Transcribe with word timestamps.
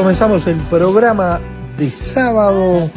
Comenzamos 0.00 0.46
el 0.46 0.56
programa 0.56 1.42
de 1.76 1.90
sábado 1.90 2.90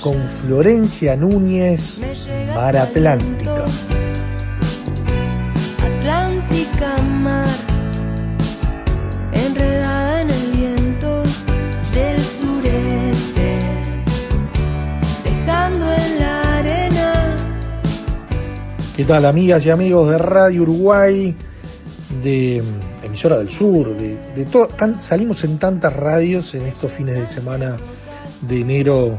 con 0.00 0.16
Florencia 0.28 1.16
Núñez, 1.16 2.00
Mar 2.54 2.76
Atlántica. 2.76 3.64
Atlántica 5.84 6.96
mar, 7.02 7.48
enredada 9.32 10.22
en 10.22 10.30
el 10.30 10.52
viento 10.52 11.24
del 11.92 12.20
sureste, 12.22 13.58
dejando 15.24 15.92
en 15.92 16.18
la 16.20 16.58
arena 16.58 17.36
¿Qué 18.94 19.04
tal 19.04 19.26
amigas 19.26 19.66
y 19.66 19.70
amigos 19.70 20.08
de 20.08 20.18
Radio 20.18 20.62
Uruguay, 20.62 21.34
de 22.22 22.62
emisora 23.12 23.36
del 23.36 23.50
sur, 23.50 23.94
de, 23.94 24.16
de 24.34 24.46
salimos 25.00 25.44
en 25.44 25.58
tantas 25.58 25.92
radios 25.92 26.54
en 26.54 26.62
estos 26.62 26.90
fines 26.90 27.14
de 27.18 27.26
semana 27.26 27.76
de 28.40 28.60
enero 28.60 29.18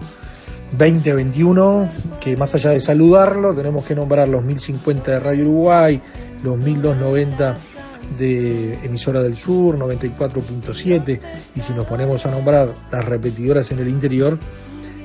2021, 0.76 1.92
que 2.20 2.36
más 2.36 2.56
allá 2.56 2.72
de 2.72 2.82
saludarlo, 2.82 3.54
tenemos 3.54 3.86
que 3.86 3.94
nombrar 3.94 4.28
los 4.28 4.44
1050 4.44 5.12
de 5.12 5.20
Radio 5.20 5.44
Uruguay, 5.44 6.02
los 6.42 6.58
1290 6.58 7.56
de 8.18 8.80
emisora 8.84 9.22
del 9.22 9.36
sur, 9.36 9.78
94.7, 9.78 11.20
y 11.56 11.60
si 11.60 11.74
nos 11.74 11.86
ponemos 11.86 12.26
a 12.26 12.32
nombrar 12.32 12.70
las 12.92 13.06
repetidoras 13.06 13.70
en 13.70 13.78
el 13.78 13.90
interior, 13.90 14.40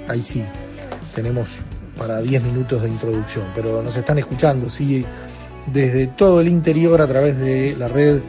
ahí 0.09 0.23
sí, 0.23 0.43
tenemos 1.15 1.59
para 1.99 2.23
10 2.23 2.43
minutos 2.43 2.81
de 2.81 2.89
introducción, 2.89 3.49
pero 3.55 3.83
nos 3.83 3.95
están 3.97 4.19
escuchando, 4.19 4.71
sí, 4.71 5.05
desde 5.67 6.07
todo 6.07 6.41
el 6.41 6.49
interior 6.49 7.03
a 7.03 7.07
través 7.07 7.39
de 7.39 7.77
la 7.79 7.89
red 7.89 8.23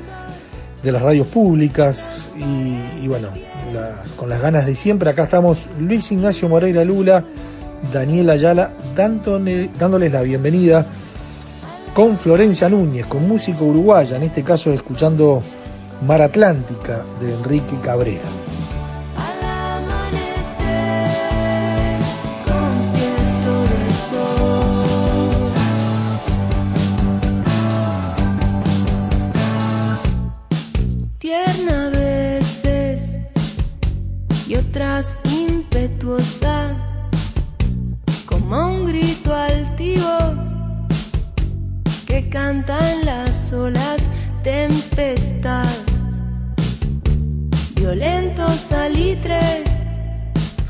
de 0.83 0.91
las 0.91 1.01
radios 1.01 1.27
públicas 1.27 2.29
y, 2.37 3.03
y 3.03 3.07
bueno, 3.07 3.29
las- 3.73 4.11
con 4.13 4.29
las 4.29 4.41
ganas 4.41 4.65
de 4.65 4.75
siempre, 4.75 5.09
acá 5.09 5.23
estamos 5.25 5.67
Luis 5.79 6.11
Ignacio 6.11 6.47
Moreira 6.49 6.83
Lula, 6.85 7.23
Daniel 7.93 8.29
Ayala, 8.29 8.73
dándole- 8.95 9.69
dándoles 9.77 10.11
la 10.11 10.21
bienvenida 10.21 10.85
con 11.93 12.17
Florencia 12.17 12.69
Núñez, 12.69 13.05
con 13.07 13.27
música 13.27 13.63
uruguaya, 13.63 14.15
en 14.17 14.23
este 14.23 14.43
caso 14.43 14.71
escuchando 14.71 15.41
Mar 16.05 16.21
Atlántica 16.21 17.03
de 17.19 17.33
Enrique 17.33 17.75
Cabrera. 17.83 18.21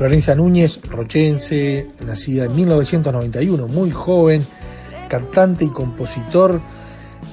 Florencia 0.09 0.33
Núñez, 0.33 0.79
rochense, 0.89 1.91
nacida 2.03 2.45
en 2.45 2.55
1991, 2.55 3.67
muy 3.67 3.91
joven, 3.91 4.43
cantante 5.07 5.65
y 5.65 5.69
compositor, 5.69 6.59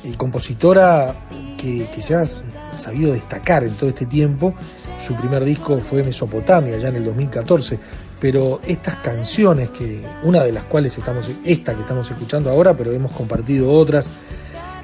y 0.04 0.12
compositora 0.12 1.26
que, 1.56 1.87
que 1.87 2.00
se 2.03 2.14
ha 2.14 2.26
sabido 2.75 3.14
destacar 3.14 3.64
en 3.64 3.72
todo 3.76 3.88
este 3.88 4.04
tiempo. 4.04 4.53
Su 5.00 5.14
primer 5.14 5.42
disco 5.47 5.78
fue 5.78 6.04
Mesopotamia, 6.04 6.76
ya 6.76 6.88
en 6.88 6.97
el 6.97 7.06
2014, 7.06 7.78
pero 8.20 8.60
estas 8.66 8.97
canciones, 8.97 9.70
que 9.70 10.03
una 10.25 10.44
de 10.44 10.53
las 10.53 10.64
cuales 10.64 10.98
estamos, 10.98 11.31
esta 11.47 11.75
que 11.75 11.81
estamos 11.81 12.10
escuchando 12.10 12.50
ahora, 12.50 12.76
pero 12.76 12.93
hemos 12.93 13.12
compartido 13.12 13.72
otras, 13.72 14.10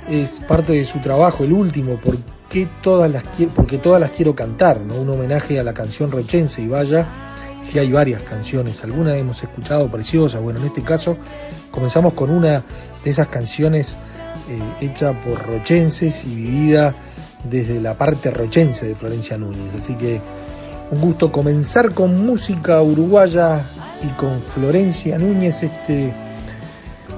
es 0.09 0.41
parte 0.49 0.73
de 0.73 0.87
su 0.87 0.99
trabajo, 1.03 1.45
el 1.45 1.53
último, 1.53 2.01
¿por 2.01 2.17
qué 2.49 2.67
todas 2.83 3.11
las 3.11 3.25
porque 3.55 3.77
todas 3.77 4.01
las 4.01 4.13
quiero 4.13 4.35
cantar, 4.35 4.81
¿no? 4.81 4.95
un 4.95 5.11
homenaje 5.11 5.61
a 5.61 5.63
la 5.63 5.75
canción 5.75 6.11
rochense 6.11 6.63
y 6.63 6.69
vaya, 6.69 7.32
si 7.63 7.79
hay 7.79 7.91
varias 7.93 8.23
canciones, 8.23 8.83
algunas 8.83 9.17
hemos 9.17 9.43
escuchado 9.43 9.91
preciosas, 9.91 10.43
bueno, 10.43 10.61
en 10.61 10.67
este 10.67 10.83
caso 10.83 11.17
comenzamos 11.71 12.13
con 12.15 12.31
una 12.31 12.63
de 13.03 13.11
esas 13.11 13.29
canciones 13.29 13.97
eh, 14.49 14.85
hecha 14.85 15.13
por 15.23 15.47
rochenses 15.47 16.25
y 16.25 16.35
vivida 16.35 16.95
desde 17.45 17.81
la 17.81 17.97
parte 17.97 18.31
rochense 18.31 18.87
de 18.87 18.95
Florencia 18.95 19.39
Núñez, 19.39 19.75
así 19.77 19.95
que 19.95 20.21
un 20.91 21.01
gusto 21.01 21.33
comenzar 21.33 21.95
con 21.95 22.27
música 22.27 22.83
uruguaya 22.83 23.65
y 24.03 24.13
con 24.15 24.43
Florencia 24.43 25.19
Núñez 25.19 25.63
este 25.63 26.13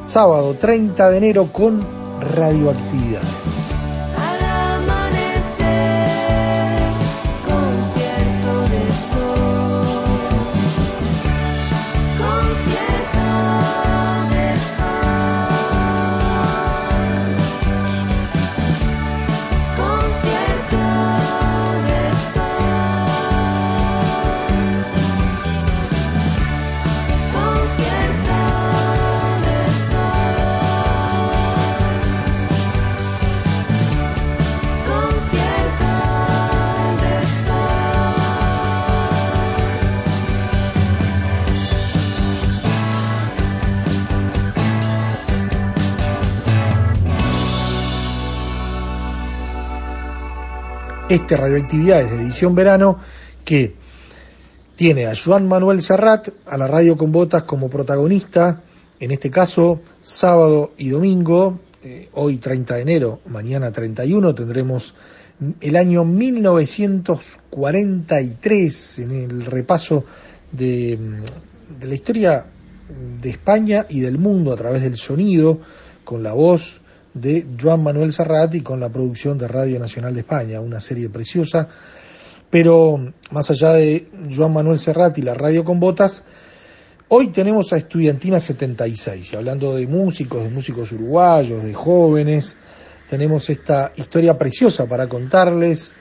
sábado 0.02 0.54
30 0.54 1.10
de 1.10 1.16
enero 1.16 1.46
con 1.46 1.82
radioactividades. 2.36 3.83
Este 51.24 51.36
Radioactividades 51.38 52.10
de 52.10 52.16
edición 52.16 52.54
verano 52.54 52.98
que 53.46 53.72
tiene 54.76 55.06
a 55.06 55.14
Joan 55.16 55.48
Manuel 55.48 55.80
Serrat, 55.80 56.28
a 56.44 56.58
la 56.58 56.68
radio 56.68 56.98
con 56.98 57.12
botas 57.12 57.44
como 57.44 57.70
protagonista, 57.70 58.60
en 59.00 59.10
este 59.10 59.30
caso 59.30 59.80
sábado 60.02 60.72
y 60.76 60.90
domingo, 60.90 61.60
eh, 61.82 62.10
hoy 62.12 62.36
30 62.36 62.74
de 62.74 62.82
enero, 62.82 63.20
mañana 63.24 63.72
31, 63.72 64.34
tendremos 64.34 64.94
el 65.62 65.76
año 65.76 66.04
1943 66.04 68.98
en 68.98 69.10
el 69.10 69.46
repaso 69.46 70.04
de, 70.52 71.22
de 71.80 71.86
la 71.86 71.94
historia 71.94 72.44
de 73.22 73.30
España 73.30 73.86
y 73.88 74.00
del 74.00 74.18
mundo 74.18 74.52
a 74.52 74.56
través 74.56 74.82
del 74.82 74.96
sonido, 74.96 75.58
con 76.04 76.22
la 76.22 76.34
voz 76.34 76.82
de 77.14 77.46
Joan 77.60 77.82
Manuel 77.82 78.12
Serrat 78.12 78.54
y 78.54 78.60
con 78.60 78.80
la 78.80 78.88
producción 78.88 79.38
de 79.38 79.48
Radio 79.48 79.78
Nacional 79.78 80.12
de 80.12 80.20
España, 80.20 80.60
una 80.60 80.80
serie 80.80 81.08
preciosa. 81.08 81.68
Pero 82.50 83.12
más 83.30 83.50
allá 83.50 83.72
de 83.72 84.08
Joan 84.34 84.52
Manuel 84.52 84.78
Serrat 84.78 85.16
y 85.18 85.22
la 85.22 85.34
radio 85.34 85.64
con 85.64 85.80
botas, 85.80 86.22
hoy 87.08 87.28
tenemos 87.28 87.72
a 87.72 87.78
Estudiantina 87.78 88.38
76, 88.38 89.32
y 89.32 89.36
hablando 89.36 89.74
de 89.74 89.86
músicos, 89.86 90.42
de 90.42 90.50
músicos 90.50 90.92
uruguayos, 90.92 91.64
de 91.64 91.72
jóvenes, 91.72 92.56
tenemos 93.08 93.48
esta 93.50 93.92
historia 93.96 94.36
preciosa 94.36 94.86
para 94.86 95.08
contarles. 95.08 95.92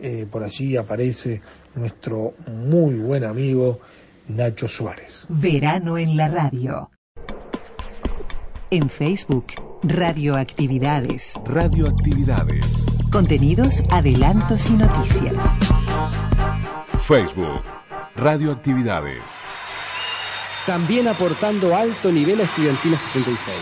Eh, 0.00 0.26
por 0.30 0.44
allí 0.44 0.76
aparece 0.76 1.40
nuestro 1.74 2.34
muy 2.46 2.94
buen 2.94 3.24
amigo 3.24 3.80
Nacho 4.28 4.68
Suárez. 4.68 5.26
Verano 5.28 5.98
en 5.98 6.16
la 6.16 6.28
radio. 6.28 6.90
En 8.70 8.88
Facebook, 8.88 9.46
Radioactividades. 9.82 11.34
Radioactividades. 11.44 12.84
Contenidos, 13.12 13.80
adelantos 13.92 14.68
y 14.68 14.72
noticias. 14.72 15.56
Facebook, 16.98 17.62
Radioactividades. 18.16 19.22
También 20.66 21.06
aportando 21.06 21.76
alto 21.76 22.10
nivel 22.10 22.40
a 22.40 22.44
Estudiantina 22.44 22.98
76. 22.98 23.56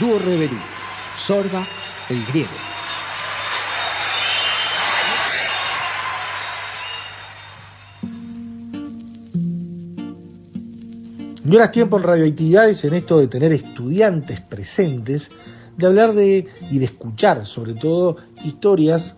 Dúo 0.00 0.20
Reverí, 0.20 0.60
Sorba, 1.16 1.66
el 2.08 2.24
griego. 2.26 2.77
Ahora 11.50 11.64
es 11.64 11.70
tiempo 11.72 11.96
en 11.96 12.02
radioactividades, 12.02 12.84
en 12.84 12.92
esto 12.92 13.18
de 13.18 13.26
tener 13.26 13.54
estudiantes 13.54 14.40
presentes, 14.42 15.30
de 15.78 15.86
hablar 15.86 16.12
de 16.12 16.46
y 16.70 16.78
de 16.78 16.84
escuchar 16.84 17.46
sobre 17.46 17.72
todo 17.72 18.18
historias 18.44 19.14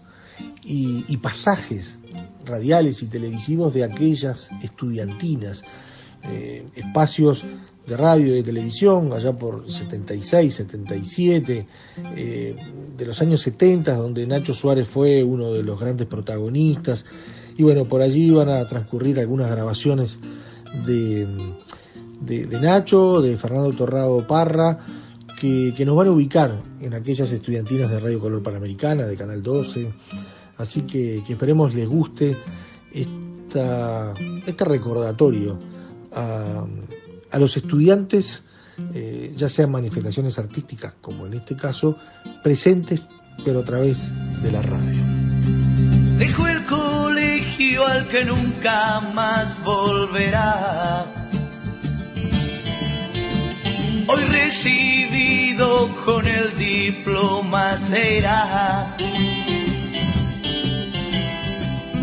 y, 0.63 1.05
y 1.09 1.17
pasajes 1.17 1.99
radiales 2.45 3.03
y 3.03 3.07
televisivos 3.07 3.75
de 3.75 3.83
aquellas 3.83 4.49
estudiantinas, 4.63 5.65
eh, 6.23 6.67
espacios 6.77 7.43
de 7.85 7.97
radio 7.97 8.29
y 8.29 8.37
de 8.37 8.43
televisión, 8.45 9.13
allá 9.13 9.33
por 9.33 9.69
76, 9.69 10.55
77, 10.55 11.67
eh, 12.15 12.57
de 12.97 13.05
los 13.07 13.21
años 13.21 13.41
70, 13.41 13.97
donde 13.97 14.25
Nacho 14.29 14.55
Suárez 14.55 14.87
fue 14.87 15.25
uno 15.25 15.53
de 15.53 15.65
los 15.65 15.81
grandes 15.81 16.07
protagonistas, 16.07 17.05
y 17.57 17.65
bueno, 17.65 17.87
por 17.87 18.03
allí 18.03 18.27
iban 18.27 18.51
a 18.51 18.65
transcurrir 18.69 19.19
algunas 19.19 19.51
grabaciones 19.51 20.19
de 20.87 21.27
de, 22.21 22.47
Nacho, 22.61 23.21
de 23.21 23.37
Fernando 23.37 23.73
Torrado 23.73 24.27
Parra, 24.27 24.79
que, 25.39 25.75
nos 25.85 25.97
van 25.97 26.09
a 26.09 26.11
ubicar 26.11 26.63
en 26.81 26.95
aquellas 26.95 27.33
estudiantinas 27.33 27.91
de 27.91 27.99
Radio 27.99 28.21
Color 28.21 28.43
Panamericana, 28.43 29.07
de 29.07 29.17
Canal 29.17 29.43
12. 29.43 29.91
Así 30.59 30.83
que, 30.83 31.23
que 31.27 31.33
esperemos 31.33 31.75
les 31.75 31.89
guste 31.89 32.37
esta, 32.93 34.13
este 34.47 34.65
recordatorio 34.65 35.59
a, 36.13 36.67
a 37.31 37.39
los 37.39 37.57
estudiantes, 37.57 38.43
eh, 38.95 39.33
ya 39.35 39.49
sean 39.49 39.71
manifestaciones 39.71 40.39
artísticas, 40.39 40.95
como 41.01 41.27
en 41.27 41.35
este 41.35 41.57
caso, 41.57 41.97
presentes, 42.43 43.03
pero 43.45 43.61
a 43.61 43.65
través 43.65 44.11
de 44.43 44.53
la 44.53 44.61
radio. 44.61 45.03
Dejo 46.19 46.47
el 46.47 46.65
colegio 46.67 47.87
al 47.87 48.09
que 48.09 48.25
nunca 48.27 49.01
más 49.15 49.63
volverá 49.65 51.20
recibido 54.51 55.89
con 56.05 56.27
el 56.27 56.59
diploma 56.59 57.77
será. 57.77 58.97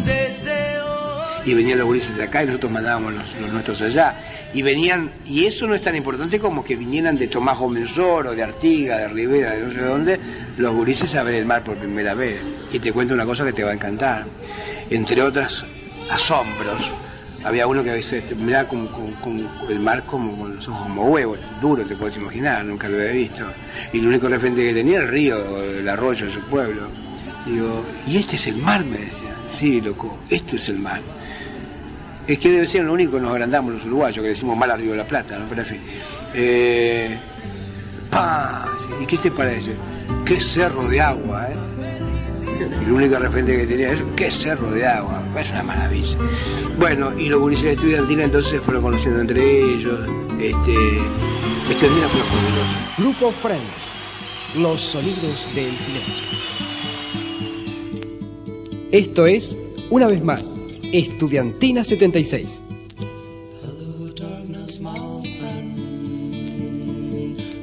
Desde 0.06 0.82
hoy... 0.82 1.42
Y 1.44 1.54
venían 1.54 1.78
los 1.80 1.88
gurises 1.88 2.16
de 2.16 2.24
acá 2.24 2.44
y 2.44 2.46
nosotros 2.46 2.72
mandábamos 2.72 3.16
los, 3.16 3.52
nuestros 3.52 3.82
allá. 3.82 4.16
Y 4.54 4.62
venían, 4.62 5.12
y 5.26 5.44
eso 5.44 5.68
no 5.68 5.76
es 5.76 5.82
tan 5.82 5.98
importante 5.98 6.40
como 6.40 6.64
que 6.64 6.78
vinieran 6.78 7.18
de 7.18 7.28
Tomás 7.28 7.58
Gómez 7.58 7.98
Oro, 7.98 8.34
de 8.34 8.44
Artiga, 8.44 8.98
de 8.98 9.10
Rivera, 9.10 9.52
de 9.52 9.64
no 9.64 9.72
sé 9.74 9.82
dónde, 9.82 10.20
los 10.56 10.74
gurises 10.74 11.16
a 11.16 11.24
ver 11.24 11.36
el 11.36 11.46
mar 11.46 11.66
por 11.66 11.76
primera 11.76 12.14
vez. 12.14 12.40
Y 12.72 12.80
te 12.80 12.94
cuento 12.94 13.14
una 13.14 13.26
cosa 13.26 13.44
que 13.44 13.52
te 13.52 13.66
va 13.66 13.72
a 13.72 13.74
encantar. 13.74 14.26
Entre 14.90 15.22
otras 15.22 15.66
asombros, 16.10 16.94
había 17.44 17.68
uno 17.68 17.84
que 17.84 17.92
a 17.92 17.94
veces 17.94 18.36
miraba 18.36 18.68
con, 18.68 18.88
con, 18.88 19.48
el 19.70 19.80
mar 19.80 20.04
como 20.06 20.38
con 20.38 20.56
los 20.56 20.68
ojos 20.68 20.84
como 20.84 21.06
huevos, 21.06 21.40
duro 21.62 21.86
te 21.86 21.96
puedes 21.96 22.18
imaginar, 22.18 22.66
nunca 22.66 22.90
lo 22.90 22.98
había 22.98 23.12
visto. 23.12 23.46
Y 23.94 24.00
el 24.00 24.08
único 24.08 24.28
referente 24.28 24.64
que 24.64 24.74
tenía 24.74 24.98
era 24.98 25.06
el 25.06 25.12
río, 25.12 25.64
el 25.64 25.88
arroyo 25.88 26.26
de 26.26 26.32
su 26.32 26.42
pueblo. 26.42 26.84
Digo, 27.46 27.86
¿y 28.06 28.18
este 28.18 28.36
es 28.36 28.48
el 28.48 28.58
mar? 28.58 28.84
me 28.84 28.98
decía. 28.98 29.34
Sí, 29.48 29.80
loco, 29.80 30.18
este 30.30 30.58
es 30.58 30.68
el 30.70 30.80
mar. 30.80 31.02
Es 32.28 32.40
que 32.40 32.52
debe 32.52 32.68
ser 32.68 32.84
lo 32.84 32.92
único 32.92 33.14
que 33.14 33.22
nos 33.22 33.32
agrandamos 33.32 33.74
los 33.74 33.86
uruguayos, 33.86 34.22
que 34.22 34.30
decimos 34.30 34.58
mal 34.58 34.70
al 34.70 34.82
Río 34.82 34.92
de 34.92 34.98
la 34.98 35.08
Plata, 35.08 35.40
¿no? 35.40 35.48
Pero 35.48 35.62
en 35.62 35.68
fin. 35.68 35.82
Eh, 36.34 37.18
¡pah! 38.12 38.66
¿Y 39.02 39.06
qué 39.06 39.18
te 39.18 39.32
parece? 39.32 39.72
¡Qué 40.26 40.38
cerro 40.40 40.90
de 40.90 41.00
agua, 41.00 41.48
eh! 41.50 41.77
El 42.64 42.92
único 42.92 43.18
referente 43.20 43.58
que 43.58 43.68
tenía 43.68 43.94
es 43.94 44.02
qué 44.16 44.32
cerro 44.32 44.72
de 44.72 44.86
agua, 44.86 45.24
es 45.40 45.52
una 45.52 45.64
maravilla. 45.64 46.18
Bueno, 46.78 47.18
y 47.18 47.30
los 47.30 47.40
gurises 47.40 47.66
de 47.66 47.74
estudiantina 47.74 48.24
entonces 48.24 48.52
se 48.52 48.62
fueron 48.62 48.84
conociendo 48.84 49.22
entre 49.22 49.42
ellos, 49.42 50.00
este, 50.40 50.76
estudiantina 51.70 52.10
fue 52.10 52.22
fabuloso. 52.22 52.78
Grupo 52.98 53.32
Friends, 53.42 53.94
los 54.56 54.82
sonidos 54.82 55.48
del 55.54 55.78
silencio. 55.78 56.24
Esto 58.92 59.26
es, 59.26 59.56
una 59.90 60.08
vez 60.08 60.24
más, 60.24 60.56
Estudiantina 60.94 61.84
76. 61.84 62.62
Hello, 63.62 64.14
darkness, 64.14 64.80
my 64.80 64.98
old 64.98 65.28
friend. 65.38 65.78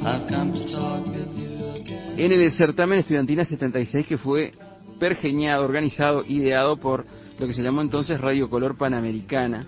I've 0.07 0.27
come 0.29 0.53
to 0.53 0.61
talk 0.71 1.07
with 1.07 1.35
you 1.39 1.71
again. 1.81 2.19
En 2.19 2.33
el 2.33 2.53
certamen 2.53 2.99
Estudiantina 2.99 3.47
76 3.47 4.07
que 4.07 4.19
fue 4.19 4.53
pergeñado, 4.99 5.65
organizado, 5.65 6.25
ideado 6.27 6.77
por 6.77 7.07
lo 7.39 7.47
que 7.47 7.55
se 7.55 7.63
llamó 7.63 7.83
entonces 7.83 8.21
Radio 8.21 8.49
Color 8.49 8.77
Panamericana, 8.77 9.65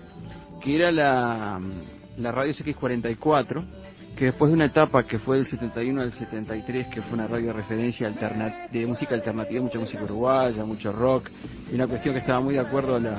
que 0.63 0.77
era 0.77 0.91
la, 0.91 1.61
la 2.17 2.33
radio 2.33 2.53
CX44, 2.53 3.65
que 4.17 4.27
después 4.27 4.51
de 4.51 4.55
una 4.55 4.65
etapa 4.65 5.03
que 5.05 5.19
fue 5.19 5.37
del 5.37 5.47
71 5.47 6.01
al 6.01 6.13
73, 6.13 6.87
que 6.89 7.03
fue 7.03 7.15
una 7.15 7.27
radio 7.27 7.49
de 7.49 7.53
referencia 7.53 8.11
de 8.11 8.87
música 8.87 9.15
alternativa, 9.15 9.63
mucha 9.63 9.79
música 9.79 10.05
uruguaya, 10.05 10.65
mucho 10.65 10.91
rock, 10.91 11.29
y 11.71 11.75
una 11.75 11.87
cuestión 11.87 12.15
que 12.15 12.21
estaba 12.21 12.41
muy 12.41 12.55
de 12.55 12.61
acuerdo 12.61 12.97
a, 12.97 13.01
la, 13.01 13.19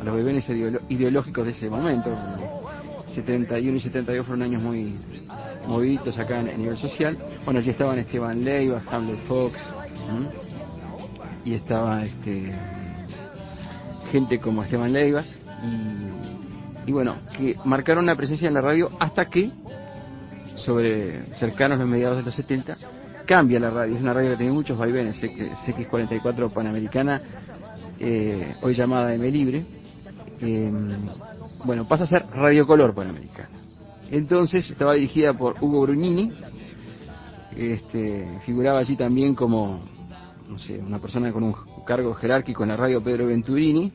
a 0.00 0.04
los 0.04 0.14
bebés 0.14 0.48
ideológicos 0.88 1.44
de 1.44 1.52
ese 1.52 1.68
momento. 1.68 2.16
71 3.14 3.76
y 3.76 3.80
72 3.80 4.26
fueron 4.26 4.42
años 4.42 4.62
muy 4.62 4.94
moviditos 5.66 6.16
acá 6.18 6.38
a 6.38 6.42
nivel 6.42 6.76
social. 6.78 7.18
Bueno, 7.44 7.60
allí 7.60 7.70
estaban 7.70 7.98
Esteban 7.98 8.42
Leiva, 8.42 8.82
Hamlet 8.90 9.18
Fox. 9.26 9.58
Y 11.44 11.54
estaba 11.54 12.02
este 12.04 12.52
gente 14.10 14.38
como 14.40 14.62
Esteban 14.62 14.92
Leivas 14.92 15.26
y, 15.62 16.90
y, 16.90 16.92
bueno, 16.92 17.16
que 17.36 17.54
marcaron 17.64 18.04
una 18.04 18.16
presencia 18.16 18.48
en 18.48 18.54
la 18.54 18.60
radio 18.60 18.90
hasta 18.98 19.26
que, 19.26 19.50
sobre 20.56 21.34
cercanos 21.34 21.78
los 21.78 21.88
mediados 21.88 22.16
de 22.16 22.22
los 22.24 22.34
70, 22.34 22.74
cambia 23.26 23.60
la 23.60 23.70
radio. 23.70 23.94
Es 23.94 24.02
una 24.02 24.12
radio 24.12 24.30
que 24.30 24.38
tiene 24.38 24.52
muchos 24.52 24.76
vaivenes, 24.76 25.22
CX44 25.22 26.52
Panamericana, 26.52 27.20
eh, 28.00 28.56
hoy 28.62 28.74
llamada 28.74 29.14
M 29.14 29.30
Libre, 29.30 29.64
eh, 30.40 30.72
bueno, 31.64 31.86
pasa 31.86 32.04
a 32.04 32.06
ser 32.06 32.26
Radio 32.32 32.66
Color 32.66 32.94
Panamericana. 32.94 33.50
Entonces 34.10 34.68
estaba 34.68 34.94
dirigida 34.94 35.34
por 35.34 35.56
Hugo 35.62 35.82
Brugnini, 35.82 36.32
este, 37.56 38.40
figuraba 38.44 38.80
allí 38.80 38.96
también 38.96 39.34
como 39.34 39.78
no 40.50 40.58
sé, 40.58 40.78
una 40.78 40.98
persona 40.98 41.32
con 41.32 41.44
un 41.44 41.54
cargo 41.86 42.12
jerárquico 42.14 42.64
en 42.64 42.70
la 42.70 42.76
radio 42.76 43.02
Pedro 43.02 43.26
Venturini. 43.26 43.92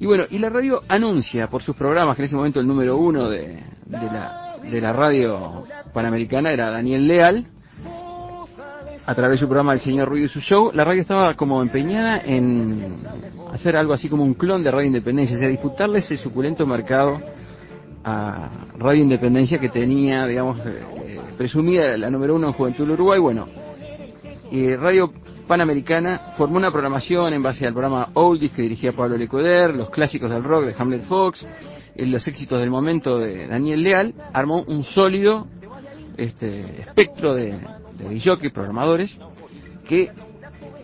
Y 0.00 0.06
bueno, 0.06 0.24
y 0.30 0.38
la 0.38 0.48
radio 0.48 0.82
anuncia 0.88 1.48
por 1.48 1.62
sus 1.62 1.76
programas, 1.76 2.16
que 2.16 2.22
en 2.22 2.26
ese 2.26 2.34
momento 2.34 2.58
el 2.58 2.66
número 2.66 2.96
uno 2.96 3.28
de, 3.28 3.62
la, 3.88 4.56
de 4.62 4.80
la 4.80 4.92
radio 4.92 5.64
panamericana 5.94 6.50
era 6.50 6.70
Daniel 6.70 7.06
Leal, 7.06 7.46
a 9.04 9.14
través 9.14 9.32
de 9.32 9.38
su 9.38 9.46
programa 9.46 9.72
El 9.74 9.80
Señor 9.80 10.08
Ruido 10.08 10.26
y 10.26 10.28
su 10.28 10.40
show, 10.40 10.70
la 10.72 10.84
radio 10.84 11.02
estaba 11.02 11.34
como 11.34 11.62
empeñada 11.62 12.20
en 12.24 12.96
hacer 13.52 13.76
algo 13.76 13.92
así 13.92 14.08
como 14.08 14.24
un 14.24 14.34
clon 14.34 14.62
de 14.62 14.70
Radio 14.70 14.86
Independencia, 14.86 15.36
o 15.36 15.38
sea, 15.38 15.48
disputarle 15.48 16.00
ese 16.00 16.16
suculento 16.16 16.66
mercado 16.66 17.20
a 18.04 18.66
Radio 18.76 19.02
Independencia 19.02 19.58
que 19.58 19.68
tenía, 19.68 20.26
digamos, 20.26 20.58
eh, 20.66 21.20
presumida 21.36 21.96
la 21.96 22.10
número 22.10 22.34
uno 22.34 22.48
en 22.48 22.52
Juventud 22.54 22.84
del 22.84 22.92
Uruguay. 22.92 23.20
Bueno, 23.20 23.46
eh, 24.50 24.76
Radio 24.76 25.12
Panamericana 25.52 26.32
formó 26.38 26.56
una 26.56 26.70
programación 26.70 27.34
en 27.34 27.42
base 27.42 27.66
al 27.66 27.74
programa 27.74 28.08
Oldies 28.14 28.52
que 28.52 28.62
dirigía 28.62 28.94
Pablo 28.94 29.18
Lecoder, 29.18 29.74
los 29.74 29.90
clásicos 29.90 30.30
del 30.30 30.42
rock 30.42 30.64
de 30.64 30.74
Hamlet 30.78 31.02
Fox, 31.02 31.46
eh, 31.94 32.06
los 32.06 32.26
éxitos 32.26 32.58
del 32.58 32.70
momento 32.70 33.18
de 33.18 33.48
Daniel 33.48 33.82
Leal, 33.82 34.14
armó 34.32 34.62
un 34.62 34.82
sólido 34.82 35.46
este, 36.16 36.80
espectro 36.80 37.34
de, 37.34 37.60
de 37.98 38.50
programadores, 38.50 39.18
que 39.86 40.10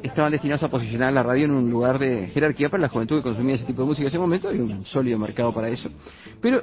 estaban 0.03 0.33
destinados 0.33 0.63
a 0.65 0.69
posicionar 0.69 1.15
la 1.15 1.23
radio 1.23 1.47
en 1.47 1.53
un 1.53 1.71
lugar 1.71 1.99
de 1.99 2.27
jerarquía 2.27 2.69
para 2.69 2.83
la 2.83 2.89
juventud 2.91 3.17
que 3.17 3.23
consumía 3.23 3.55
ese 3.55 3.65
tipo 3.65 3.81
de 3.81 3.89
música 3.89 4.03
en 4.03 4.09
ese 4.09 4.19
momento, 4.19 4.51
hay 4.51 4.59
un 4.59 4.85
sólido 4.85 5.19
mercado 5.19 5.51
para 5.51 5.71
eso. 5.71 5.89
Pero 6.43 6.63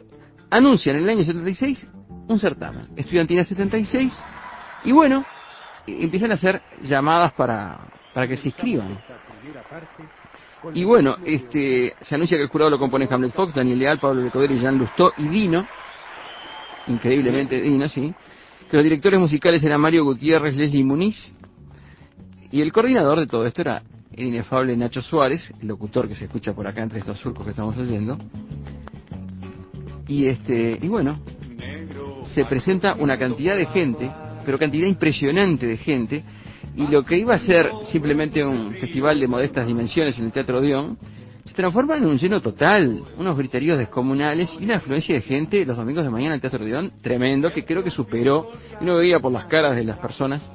anuncian 0.52 0.98
en 0.98 1.06
el 1.06 1.10
año 1.10 1.24
76 1.24 1.88
un 2.28 2.38
certamen, 2.38 2.90
Estudiantina 2.96 3.44
76, 3.44 4.14
y 4.84 4.92
bueno, 4.92 5.26
empiezan 5.88 6.30
a 6.30 6.36
hacer 6.36 6.62
llamadas 6.84 7.34
para, 7.34 7.95
para 8.16 8.30
que 8.30 8.38
se 8.38 8.48
inscriban. 8.48 8.98
Y 10.74 10.86
bueno, 10.86 11.18
este, 11.26 11.94
se 12.00 12.16
anuncia 12.16 12.38
que 12.38 12.44
el 12.44 12.50
jurado 12.50 12.72
lo 12.72 12.80
compone 12.80 13.10
Hamlet 13.12 13.34
Fox, 13.34 13.54
Daniel 13.54 13.78
Leal, 13.78 14.00
Pablo 14.00 14.22
Lecoder 14.22 14.52
y 14.52 14.60
Jean 14.60 14.78
Lustó 14.78 15.12
y 15.18 15.28
Dino, 15.28 15.68
increíblemente 16.88 17.62
Dino, 17.62 17.90
sí, 17.90 18.16
que 18.72 18.78
los 18.78 18.86
directores 18.86 19.20
musicales 19.20 19.62
eran 19.66 19.82
Mario 19.82 20.06
Gutiérrez, 20.06 20.56
Leslie 20.56 20.86
Muniz, 20.86 21.34
y 22.52 22.62
el 22.62 22.72
coordinador 22.72 23.20
de 23.20 23.28
todo 23.28 23.46
esto 23.46 23.60
era 23.60 23.84
el 24.14 24.28
inefable 24.28 24.78
Nacho 24.78 25.02
Suárez, 25.02 25.54
el 25.62 25.68
locutor 25.68 26.08
que 26.08 26.16
se 26.16 26.24
escucha 26.24 26.54
por 26.54 26.66
acá 26.66 26.84
entre 26.84 27.00
estos 27.00 27.20
surcos 27.20 27.44
que 27.44 27.50
estamos 27.50 27.76
oyendo, 27.76 28.18
Y 30.08 30.28
este, 30.28 30.80
y 30.82 30.88
bueno, 30.88 31.20
se 32.24 32.46
presenta 32.46 32.96
una 32.96 33.20
cantidad 33.20 33.58
de 33.58 33.66
gente, 33.66 34.10
pero 34.46 34.58
cantidad 34.58 34.88
impresionante 34.88 35.68
de 35.68 35.76
gente, 35.76 36.24
y 36.76 36.88
lo 36.88 37.04
que 37.06 37.18
iba 37.18 37.36
a 37.36 37.40
ser 37.40 37.72
simplemente 37.84 38.44
un 38.44 38.74
festival 38.76 39.20
de 39.20 39.28
modestas 39.28 39.66
dimensiones 39.68 40.18
en 40.20 40.26
el 40.26 40.32
Teatro 40.32 40.62
Dion, 40.62 40.98
se 41.46 41.54
transforma 41.54 41.96
en 41.98 42.06
un 42.06 42.18
lleno 42.18 42.42
total, 42.42 43.04
unos 43.18 43.38
griteríos 43.38 43.78
descomunales 43.78 44.56
y 44.60 44.66
una 44.66 44.78
afluencia 44.78 45.14
de 45.16 45.22
gente 45.22 45.64
los 45.66 45.78
domingos 45.78 46.04
de 46.04 46.10
mañana 46.10 46.30
en 46.32 46.36
el 46.36 46.42
Teatro 46.42 46.66
Dion 46.66 46.92
tremendo, 47.02 47.52
que 47.54 47.64
creo 47.64 47.84
que 47.84 47.92
superó, 47.92 48.50
y 48.80 48.84
uno 48.84 48.96
veía 48.96 49.20
por 49.20 49.32
las 49.32 49.46
caras 49.46 49.76
de 49.76 49.84
las 49.84 49.98
personas 50.00 50.50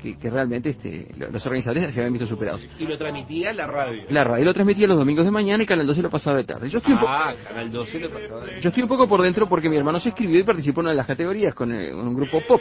que, 0.00 0.18
que 0.18 0.30
realmente 0.30 0.70
este, 0.70 1.08
lo- 1.16 1.30
los 1.30 1.44
organizadores 1.46 1.92
se 1.94 2.00
habían 2.00 2.12
visto 2.14 2.26
superados. 2.26 2.66
Y 2.78 2.84
lo 2.86 2.98
transmitía 2.98 3.52
la 3.52 3.66
radio. 3.68 4.02
La 4.08 4.24
radio 4.24 4.46
lo 4.46 4.54
transmitía 4.54 4.88
los 4.88 4.98
domingos 4.98 5.24
de 5.24 5.30
mañana 5.30 5.62
y 5.62 5.66
Canal 5.66 5.86
12 5.86 6.02
lo 6.02 6.10
pasaba 6.10 6.38
de 6.38 6.44
tarde. 6.44 6.68
Yo 6.70 6.78
estoy 6.78 6.94
Ah, 6.98 7.34
Canal 7.46 7.70
12 7.70 8.00
lo 8.00 8.10
pasaba. 8.10 8.44
de- 8.46 8.60
yo 8.60 8.68
estoy 8.70 8.82
un 8.82 8.88
poco 8.88 9.06
por 9.06 9.22
dentro 9.22 9.48
porque 9.48 9.68
mi 9.68 9.76
hermano 9.76 10.00
se 10.00 10.08
escribió 10.08 10.40
y 10.40 10.44
participó 10.44 10.80
en 10.80 10.86
una 10.86 10.90
de 10.90 10.96
las 10.96 11.06
categorías 11.06 11.54
con 11.54 11.72
eh, 11.72 11.94
un 11.94 12.14
grupo 12.16 12.40
pop, 12.48 12.60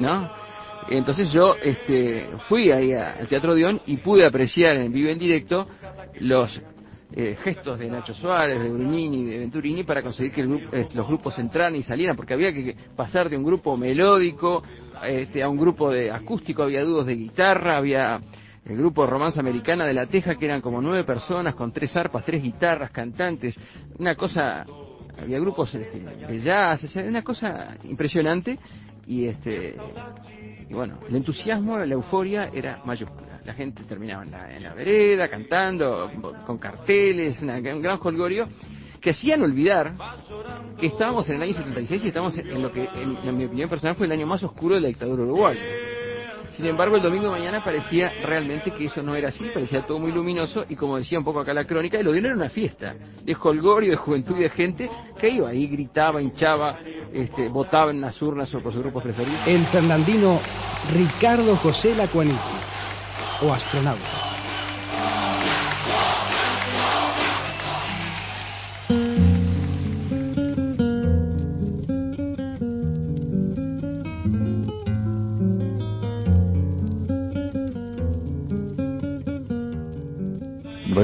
¿no? 0.00 0.42
Entonces 0.88 1.32
yo 1.32 1.54
este, 1.62 2.28
fui 2.48 2.70
ahí 2.70 2.92
al 2.92 3.26
Teatro 3.28 3.54
Dion 3.54 3.80
y 3.86 3.96
pude 3.98 4.24
apreciar 4.26 4.76
en 4.76 4.92
vivo 4.92 5.08
en 5.08 5.18
directo 5.18 5.66
los 6.20 6.60
eh, 7.12 7.36
gestos 7.42 7.78
de 7.78 7.88
Nacho 7.88 8.12
Suárez, 8.12 8.60
de 8.60 8.68
Brunini, 8.68 9.24
de 9.24 9.38
Venturini 9.38 9.84
para 9.84 10.02
conseguir 10.02 10.32
que 10.32 10.40
el 10.42 10.48
grupo- 10.48 10.76
eh, 10.76 10.88
los 10.94 11.06
grupos 11.06 11.38
entraran 11.38 11.76
y 11.76 11.82
salieran, 11.82 12.16
porque 12.16 12.34
había 12.34 12.52
que 12.52 12.76
pasar 12.96 13.30
de 13.30 13.36
un 13.36 13.44
grupo 13.44 13.76
melódico 13.76 14.62
este, 15.02 15.42
a 15.42 15.48
un 15.48 15.56
grupo 15.56 15.90
de 15.90 16.10
acústico, 16.10 16.62
había 16.64 16.82
dúos 16.82 17.06
de 17.06 17.14
guitarra, 17.14 17.76
había 17.76 18.20
el 18.64 18.76
grupo 18.76 19.06
Romanza 19.06 19.40
Americana 19.40 19.86
de 19.86 19.92
La 19.94 20.06
Teja, 20.06 20.34
que 20.36 20.46
eran 20.46 20.60
como 20.60 20.80
nueve 20.80 21.04
personas 21.04 21.54
con 21.54 21.70
tres 21.72 21.94
arpas, 21.96 22.24
tres 22.24 22.42
guitarras, 22.42 22.90
cantantes, 22.90 23.54
una 23.98 24.14
cosa, 24.16 24.64
había 25.20 25.38
grupos 25.38 25.74
este, 25.74 26.00
de 26.00 26.40
jazz, 26.40 26.96
una 26.96 27.22
cosa 27.22 27.76
impresionante 27.84 28.58
y 29.06 29.26
este 29.26 29.76
y 30.68 30.74
bueno, 30.74 30.98
el 31.08 31.16
entusiasmo, 31.16 31.78
la 31.78 31.94
euforia 31.94 32.50
era 32.52 32.80
mayúscula. 32.84 33.40
La 33.44 33.52
gente 33.54 33.82
terminaba 33.84 34.22
en 34.24 34.30
la, 34.30 34.56
en 34.56 34.62
la 34.62 34.72
vereda 34.74 35.28
cantando, 35.28 36.10
con 36.46 36.58
carteles, 36.58 37.40
una- 37.42 37.56
un 37.58 37.82
gran 37.82 37.98
holgorio 38.02 38.48
que 39.00 39.10
hacían 39.10 39.42
olvidar 39.42 39.92
que 40.80 40.86
estábamos 40.86 41.28
en 41.28 41.36
el 41.36 41.42
año 41.42 41.52
76 41.54 42.04
y 42.04 42.08
estamos 42.08 42.38
en 42.38 42.62
lo 42.62 42.72
que, 42.72 42.84
en, 42.84 43.18
en 43.22 43.36
mi 43.36 43.44
opinión 43.44 43.68
personal, 43.68 43.96
fue 43.96 44.06
el 44.06 44.12
año 44.12 44.26
más 44.26 44.42
oscuro 44.42 44.76
de 44.76 44.80
la 44.80 44.88
dictadura 44.88 45.22
uruguaya. 45.24 45.60
Sin 46.56 46.66
embargo, 46.66 46.96
el 46.96 47.02
domingo 47.02 47.30
mañana 47.30 47.64
parecía 47.64 48.12
realmente 48.22 48.70
que 48.70 48.84
eso 48.84 49.02
no 49.02 49.16
era 49.16 49.28
así, 49.28 49.50
parecía 49.52 49.84
todo 49.84 49.98
muy 49.98 50.12
luminoso 50.12 50.64
y 50.68 50.76
como 50.76 50.96
decía 50.96 51.18
un 51.18 51.24
poco 51.24 51.40
acá 51.40 51.52
la 51.52 51.64
crónica, 51.64 51.98
el 51.98 52.06
Odeón 52.06 52.26
era 52.26 52.34
una 52.34 52.48
fiesta 52.48 52.94
de 53.22 53.36
holgorio, 53.40 53.90
de 53.90 53.96
juventud 53.96 54.36
y 54.38 54.42
de 54.42 54.50
gente 54.50 54.90
que 55.18 55.30
iba 55.30 55.48
ahí, 55.48 55.66
gritaba, 55.66 56.22
hinchaba, 56.22 56.78
este, 57.12 57.48
votaba 57.48 57.90
en 57.90 58.00
las 58.00 58.20
urnas 58.22 58.54
o 58.54 58.60
por 58.60 58.72
sus 58.72 58.82
grupos 58.82 59.02
preferidos. 59.02 59.46
El 59.46 59.66
fernandino 59.66 60.40
Ricardo 60.92 61.56
José 61.56 61.94
Lacuaniti, 61.96 62.38
o 63.42 63.52
astronauta. 63.52 64.33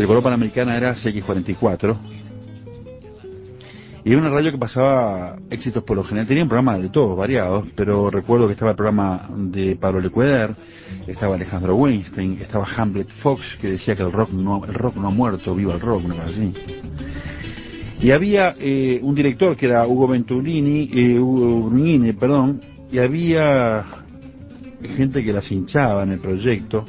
Radio 0.00 0.08
Color 0.08 0.22
Panamericana 0.22 0.78
era 0.78 0.94
CX44. 0.94 1.94
Y 4.02 4.12
era 4.12 4.18
una 4.18 4.30
radio 4.30 4.50
que 4.50 4.56
pasaba 4.56 5.36
éxitos 5.50 5.84
por 5.84 5.94
lo 5.94 6.04
general. 6.04 6.26
Tenía 6.26 6.42
un 6.42 6.48
programa 6.48 6.78
de 6.78 6.88
todos, 6.88 7.18
variados, 7.18 7.66
pero 7.76 8.08
recuerdo 8.08 8.46
que 8.46 8.54
estaba 8.54 8.70
el 8.70 8.78
programa 8.78 9.28
de 9.36 9.76
Pablo 9.76 10.00
Lecueder, 10.00 10.56
estaba 11.06 11.34
Alejandro 11.34 11.76
Weinstein, 11.76 12.38
estaba 12.40 12.66
Hamlet 12.78 13.10
Fox, 13.22 13.58
que 13.60 13.72
decía 13.72 13.94
que 13.94 14.02
el 14.02 14.10
rock 14.10 14.30
no, 14.30 14.64
el 14.64 14.72
rock 14.72 14.96
no 14.96 15.08
ha 15.08 15.10
muerto, 15.10 15.54
viva 15.54 15.74
el 15.74 15.80
rock, 15.80 16.02
una 16.06 16.14
cosa 16.14 16.30
así. 16.30 16.54
Y 18.00 18.10
había 18.12 18.54
eh, 18.58 19.00
un 19.02 19.14
director 19.14 19.54
que 19.54 19.66
era 19.66 19.86
Hugo 19.86 20.08
Venturini, 20.08 20.88
eh, 20.94 21.18
Hugo 21.18 21.70
perdón, 22.18 22.62
y 22.90 22.96
había 22.96 23.84
gente 24.96 25.22
que 25.22 25.30
las 25.30 25.52
hinchaba 25.52 26.04
en 26.04 26.12
el 26.12 26.20
proyecto. 26.20 26.86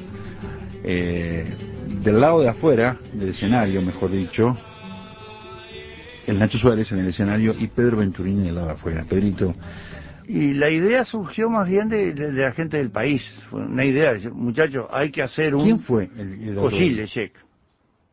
Eh, 0.82 1.71
del 2.04 2.20
lado 2.20 2.42
de 2.42 2.50
afuera, 2.50 2.98
del 3.14 3.30
escenario, 3.30 3.82
mejor 3.82 4.12
dicho, 4.12 4.58
el 6.28 6.40
Nacho 6.40 6.58
Suárez 6.58 6.92
en 6.92 7.00
el 7.00 7.08
escenario 7.08 7.54
y 7.58 7.68
Pedro 7.68 7.98
Venturini 7.98 8.46
del 8.46 8.56
lado 8.56 8.68
de 8.68 8.74
afuera. 8.74 9.06
Pedrito, 9.08 9.54
Y 10.28 10.54
la 10.54 10.70
idea 10.70 11.04
surgió 11.04 11.50
más 11.50 11.68
bien 11.68 11.90
de, 11.90 12.14
de- 12.14 12.32
de 12.32 12.42
la 12.42 12.52
gente 12.54 12.78
del 12.78 12.92
país. 12.92 13.22
Fue 13.50 13.62
una 13.62 13.84
idea, 13.86 14.14
muchachos, 14.32 14.86
hay 14.92 15.12
que 15.12 15.22
hacer 15.24 15.56
un... 15.56 15.64
¿quién 15.64 15.80
fue 15.80 16.10
el, 16.18 16.50
el. 16.50 16.56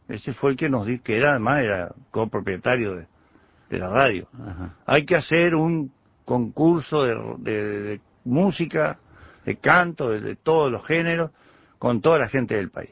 Ese 0.08 0.32
fue 0.32 0.52
el 0.52 0.56
que 0.56 0.68
nos 0.70 0.86
dijo, 0.86 1.02
que 1.04 1.16
era 1.18 1.32
además 1.32 1.60
era 1.60 1.94
copropietario 2.10 2.94
de, 2.96 3.06
de 3.70 3.78
la 3.78 3.90
radio. 3.90 4.26
Ajá. 4.34 4.74
Hay 4.86 5.04
que 5.04 5.16
hacer 5.16 5.54
un 5.54 5.92
concurso 6.24 7.04
de, 7.04 8.00
música, 8.24 8.98
de 9.44 9.56
canto, 9.56 10.08
de 10.10 10.34
todos 10.36 10.72
los 10.72 10.84
géneros, 10.86 11.30
con 11.78 12.00
toda 12.00 12.18
la 12.18 12.28
gente 12.28 12.54
del 12.56 12.70
país. 12.70 12.90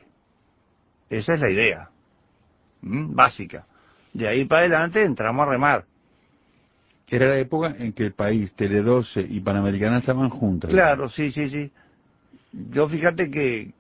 Esa 1.11 1.35
es 1.35 1.41
la 1.41 1.51
idea, 1.51 1.89
básica. 2.83 3.65
De 4.13 4.27
ahí 4.29 4.45
para 4.45 4.63
adelante 4.63 5.03
entramos 5.03 5.47
a 5.47 5.51
remar. 5.51 5.85
Era 7.09 7.27
la 7.29 7.39
época 7.39 7.75
en 7.79 7.93
que 7.93 8.05
el 8.07 8.13
país, 8.15 8.53
Tele 8.55 8.83
12 8.83 9.21
y 9.21 9.41
Panamericana 9.41 9.99
estaban 9.99 10.29
juntas. 10.29 10.71
Claro, 10.71 11.09
sí, 11.09 11.31
sí, 11.31 11.49
sí. 11.49 11.71
Yo 12.73 12.89
fíjate 12.89 13.31
que 13.31 13.71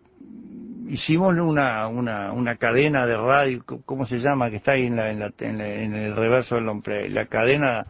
hicimos 0.88 1.34
una, 1.36 1.88
una, 1.88 2.32
una 2.32 2.56
cadena 2.56 3.04
de 3.06 3.16
radio, 3.16 3.64
¿cómo 3.84 4.06
se 4.06 4.18
llama? 4.18 4.48
Que 4.50 4.56
está 4.56 4.72
ahí 4.72 4.86
en, 4.86 4.96
la, 4.96 5.10
en, 5.10 5.18
la- 5.18 5.32
en 5.40 5.58
la- 5.58 5.74
en 5.74 5.94
el 5.94 6.14
reverso 6.14 6.54
del 6.54 6.66
nombre, 6.66 7.08
la 7.10 7.26
cadena 7.26 7.84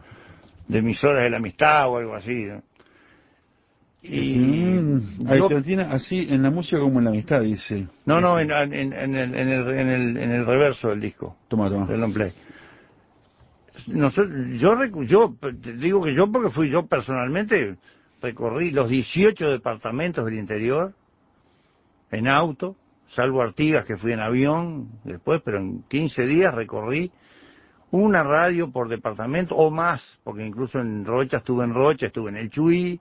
de 0.67 0.79
emisoras 0.79 1.21
de 1.23 1.29
la 1.29 1.37
amistad 1.37 1.87
o 1.89 1.97
algo 1.97 2.15
así. 2.15 2.33
¿no? 2.45 2.63
Y 4.09 4.37
Mm, 4.37 5.63
tiene 5.63 5.83
así 5.83 6.27
en 6.29 6.41
la 6.43 6.49
música 6.49 6.79
como 6.79 6.99
en 6.99 7.05
la 7.05 7.11
amistad, 7.11 7.41
dice. 7.41 7.87
no, 8.05 8.21
no, 8.21 8.39
en, 8.39 8.51
en, 8.51 8.73
en 8.73 8.93
el, 9.15 9.35
en, 9.35 9.49
el, 9.49 9.67
en, 9.69 9.87
el, 9.89 10.17
en 10.17 10.31
el 10.31 10.45
reverso 10.45 10.89
del 10.89 11.01
disco, 11.01 11.35
Toma, 11.49 11.69
toma. 11.69 11.85
del 11.87 11.99
long 11.99 12.13
play. 12.13 12.31
Nosotros, 13.87 14.33
yo, 14.59 14.75
recu- 14.75 15.05
yo 15.05 15.35
digo 15.77 16.01
que 16.03 16.13
yo 16.15 16.31
porque 16.31 16.49
fui 16.51 16.69
yo 16.69 16.87
personalmente, 16.87 17.75
recorrí 18.21 18.71
los 18.71 18.89
18 18.89 19.49
departamentos 19.51 20.25
del 20.25 20.35
interior 20.35 20.93
en 22.11 22.27
auto, 22.27 22.75
salvo 23.09 23.41
Artigas 23.41 23.85
que 23.85 23.97
fui 23.97 24.13
en 24.13 24.19
avión 24.19 24.87
después, 25.03 25.41
pero 25.43 25.59
en 25.59 25.83
15 25.83 26.23
días 26.25 26.53
recorrí 26.55 27.11
una 27.91 28.23
radio 28.23 28.71
por 28.71 28.89
departamento 28.89 29.55
o 29.55 29.69
más, 29.69 30.19
porque 30.23 30.45
incluso 30.45 30.79
en 30.79 31.05
Rocha 31.05 31.37
estuve 31.37 31.63
en 31.63 31.73
Rocha, 31.73 32.07
estuve 32.07 32.31
en 32.31 32.37
el 32.37 32.49
Chuy, 32.49 32.99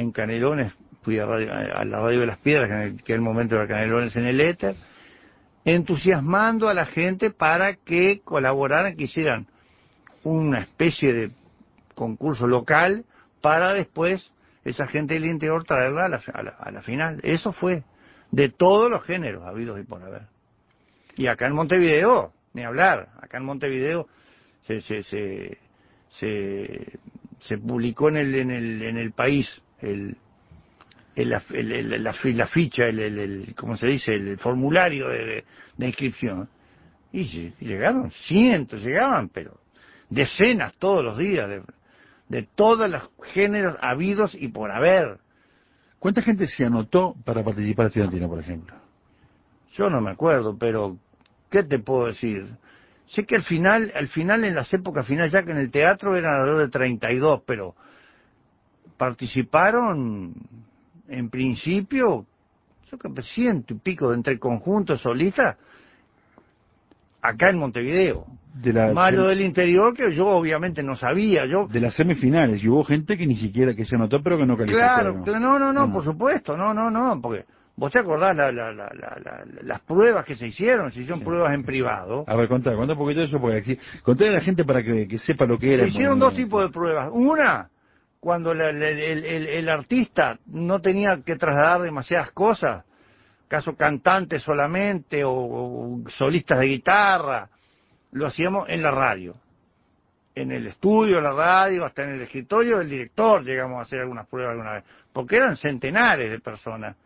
en 0.00 0.12
Canelones 0.12 0.72
fui 1.02 1.18
a, 1.18 1.26
radio- 1.26 1.52
a 1.52 1.84
la 1.84 2.00
radio 2.00 2.20
de 2.20 2.26
las 2.26 2.38
piedras, 2.38 2.68
que 2.68 2.74
en 2.74 2.80
el, 2.82 3.02
que 3.02 3.12
en 3.12 3.16
el 3.18 3.22
momento 3.24 3.54
era 3.56 3.66
Canelones 3.66 4.14
en 4.16 4.26
el 4.26 4.40
éter, 4.40 4.76
entusiasmando 5.64 6.68
a 6.68 6.74
la 6.74 6.86
gente 6.86 7.30
para 7.30 7.74
que 7.74 8.20
colaboraran, 8.24 8.96
que 8.96 9.04
hicieran 9.04 9.46
una 10.24 10.60
especie 10.60 11.12
de 11.12 11.30
concurso 11.94 12.46
local 12.46 13.04
para 13.40 13.72
después 13.72 14.32
esa 14.64 14.86
gente 14.86 15.14
del 15.14 15.26
interior 15.26 15.64
traerla 15.64 16.06
a 16.06 16.08
la, 16.08 16.20
a 16.34 16.42
la- 16.42 16.56
a 16.58 16.70
la 16.70 16.82
final. 16.82 17.20
Eso 17.22 17.52
fue 17.52 17.82
de 18.30 18.48
todos 18.48 18.90
los 18.90 19.02
géneros 19.04 19.44
habidos 19.46 19.80
y 19.80 19.84
por 19.84 20.02
haber. 20.02 20.22
Y 21.16 21.26
acá 21.26 21.46
en 21.46 21.54
Montevideo, 21.54 22.32
ni 22.54 22.62
hablar, 22.64 23.08
acá 23.20 23.38
en 23.38 23.44
Montevideo 23.44 24.06
se, 24.62 24.80
se, 24.82 25.02
se, 25.02 25.58
se, 26.10 26.98
se 27.40 27.58
publicó 27.58 28.08
en 28.08 28.16
el, 28.16 28.34
en 28.34 28.50
el, 28.50 28.82
en 28.82 28.96
el 28.98 29.12
país 29.12 29.62
el, 29.82 30.16
el, 31.14 31.30
la, 31.30 32.14
la 32.22 32.46
ficha, 32.46 32.84
el, 32.84 32.98
el, 32.98 33.18
el- 33.18 33.54
¿cómo 33.54 33.76
se 33.76 33.86
dice? 33.86 34.14
El, 34.14 34.38
formulario 34.38 35.08
de, 35.08 35.44
inscripción. 35.78 36.48
Y 37.12 37.22
lle- 37.22 37.54
llegaron 37.60 38.10
cientos, 38.10 38.82
llegaban, 38.82 39.28
pero 39.28 39.58
decenas 40.08 40.74
todos 40.74 41.04
los 41.04 41.18
días, 41.18 41.48
de, 41.48 41.62
de 42.28 42.48
todos 42.54 42.88
los 42.90 43.10
géneros 43.32 43.76
habidos 43.80 44.34
y 44.34 44.48
por 44.48 44.70
haber. 44.70 45.18
¿Cuánta 45.98 46.22
gente 46.22 46.46
se 46.46 46.64
anotó 46.64 47.14
para 47.24 47.42
participar 47.44 47.86
estudiantina, 47.86 48.26
por 48.26 48.38
ejemplo? 48.40 48.74
Yo 49.72 49.90
no 49.90 50.00
me 50.00 50.10
acuerdo, 50.10 50.56
pero 50.58 50.96
¿qué 51.50 51.62
te 51.62 51.78
puedo 51.78 52.06
decir? 52.06 52.46
Sé 53.06 53.26
que 53.26 53.36
al 53.36 53.42
final, 53.42 53.92
al 53.94 54.08
final 54.08 54.44
en 54.44 54.54
las 54.54 54.72
épocas 54.72 55.06
finales, 55.06 55.32
ya 55.32 55.42
que 55.42 55.50
en 55.50 55.58
el 55.58 55.70
teatro 55.70 56.16
eran 56.16 56.34
alrededor 56.34 56.62
de 56.66 56.70
32, 56.70 57.42
pero 57.44 57.74
participaron 59.00 60.34
en 61.08 61.30
principio, 61.30 62.26
yo 62.90 62.98
creo 62.98 63.14
que 63.14 63.22
ciento 63.22 63.72
y 63.72 63.78
pico 63.78 64.10
de 64.10 64.16
entre 64.16 64.38
conjuntos 64.38 65.00
solistas, 65.00 65.56
acá 67.22 67.48
en 67.48 67.58
Montevideo. 67.58 68.26
De 68.52 68.74
la, 68.74 68.92
del 68.92 69.40
interior 69.40 69.94
que 69.94 70.14
yo 70.14 70.26
obviamente 70.26 70.82
no 70.82 70.96
sabía. 70.96 71.46
Yo 71.46 71.66
de 71.66 71.80
las 71.80 71.94
semifinales, 71.94 72.62
y 72.62 72.68
hubo 72.68 72.84
gente 72.84 73.16
que 73.16 73.26
ni 73.26 73.36
siquiera 73.36 73.74
que 73.74 73.86
se 73.86 73.94
anotó, 73.94 74.22
pero 74.22 74.36
que 74.36 74.44
no 74.44 74.54
calificó. 74.56 74.78
Claro, 74.78 75.14
¿no? 75.14 75.22
claro, 75.22 75.40
no, 75.40 75.58
no, 75.58 75.72
no, 75.72 75.90
por 75.92 76.04
supuesto, 76.04 76.56
no, 76.58 76.74
no, 76.74 76.90
no, 76.90 77.18
porque 77.22 77.46
vos 77.76 77.90
te 77.90 78.00
acordás 78.00 78.36
la, 78.36 78.52
la, 78.52 78.70
la, 78.74 78.84
la- 78.92 79.18
la- 79.24 79.44
las 79.62 79.80
pruebas 79.80 80.26
que 80.26 80.34
se 80.36 80.48
hicieron, 80.48 80.92
se 80.92 81.00
hicieron 81.00 81.22
pruebas 81.22 81.54
en 81.54 81.62
privado. 81.64 82.24
A 82.26 82.36
ver, 82.36 82.48
contá, 82.48 82.74
contá 82.74 82.92
un 82.92 82.98
poquito 82.98 83.20
de 83.20 83.26
eso, 83.26 83.40
porque 83.40 83.56
aquí, 83.56 83.78
contale 84.02 84.30
a 84.30 84.34
la 84.34 84.40
gente 84.42 84.62
para 84.64 84.82
que, 84.82 85.08
que 85.08 85.18
sepa 85.18 85.46
lo 85.46 85.58
que 85.58 85.72
era. 85.72 85.84
Se 85.84 85.88
hicieron 85.88 86.18
dos 86.18 86.34
tipos 86.34 86.62
de 86.62 86.70
pruebas. 86.70 87.08
Una, 87.12 87.70
cuando 88.20 88.52
la- 88.52 88.68
el, 88.68 89.68
artista 89.68 90.38
no 90.46 90.80
tenía 90.80 91.22
que 91.24 91.36
trasladar 91.36 91.82
demasiadas 91.82 92.30
cosas, 92.32 92.84
caso 93.48 93.74
cantantes 93.74 94.42
solamente 94.42 95.24
o, 95.24 95.32
o 95.32 96.00
solistas 96.10 96.60
de 96.60 96.66
guitarra, 96.66 97.48
lo 98.12 98.26
hacíamos 98.26 98.68
en 98.68 98.82
la 98.82 98.90
radio. 98.90 99.36
En 100.34 100.52
el 100.52 100.66
estudio, 100.66 101.20
la 101.20 101.32
radio, 101.32 101.84
hasta 101.84 102.04
en 102.04 102.10
el 102.10 102.22
escritorio 102.22 102.78
del 102.78 102.90
director 102.90 103.42
llegamos 103.42 103.78
a 103.78 103.82
hacer 103.82 104.00
algunas 104.00 104.28
pruebas 104.28 104.52
alguna 104.52 104.72
vez, 104.74 104.84
porque 105.12 105.36
eran 105.36 105.56
centenares 105.56 106.30
de 106.30 106.38
personas. 106.40 106.96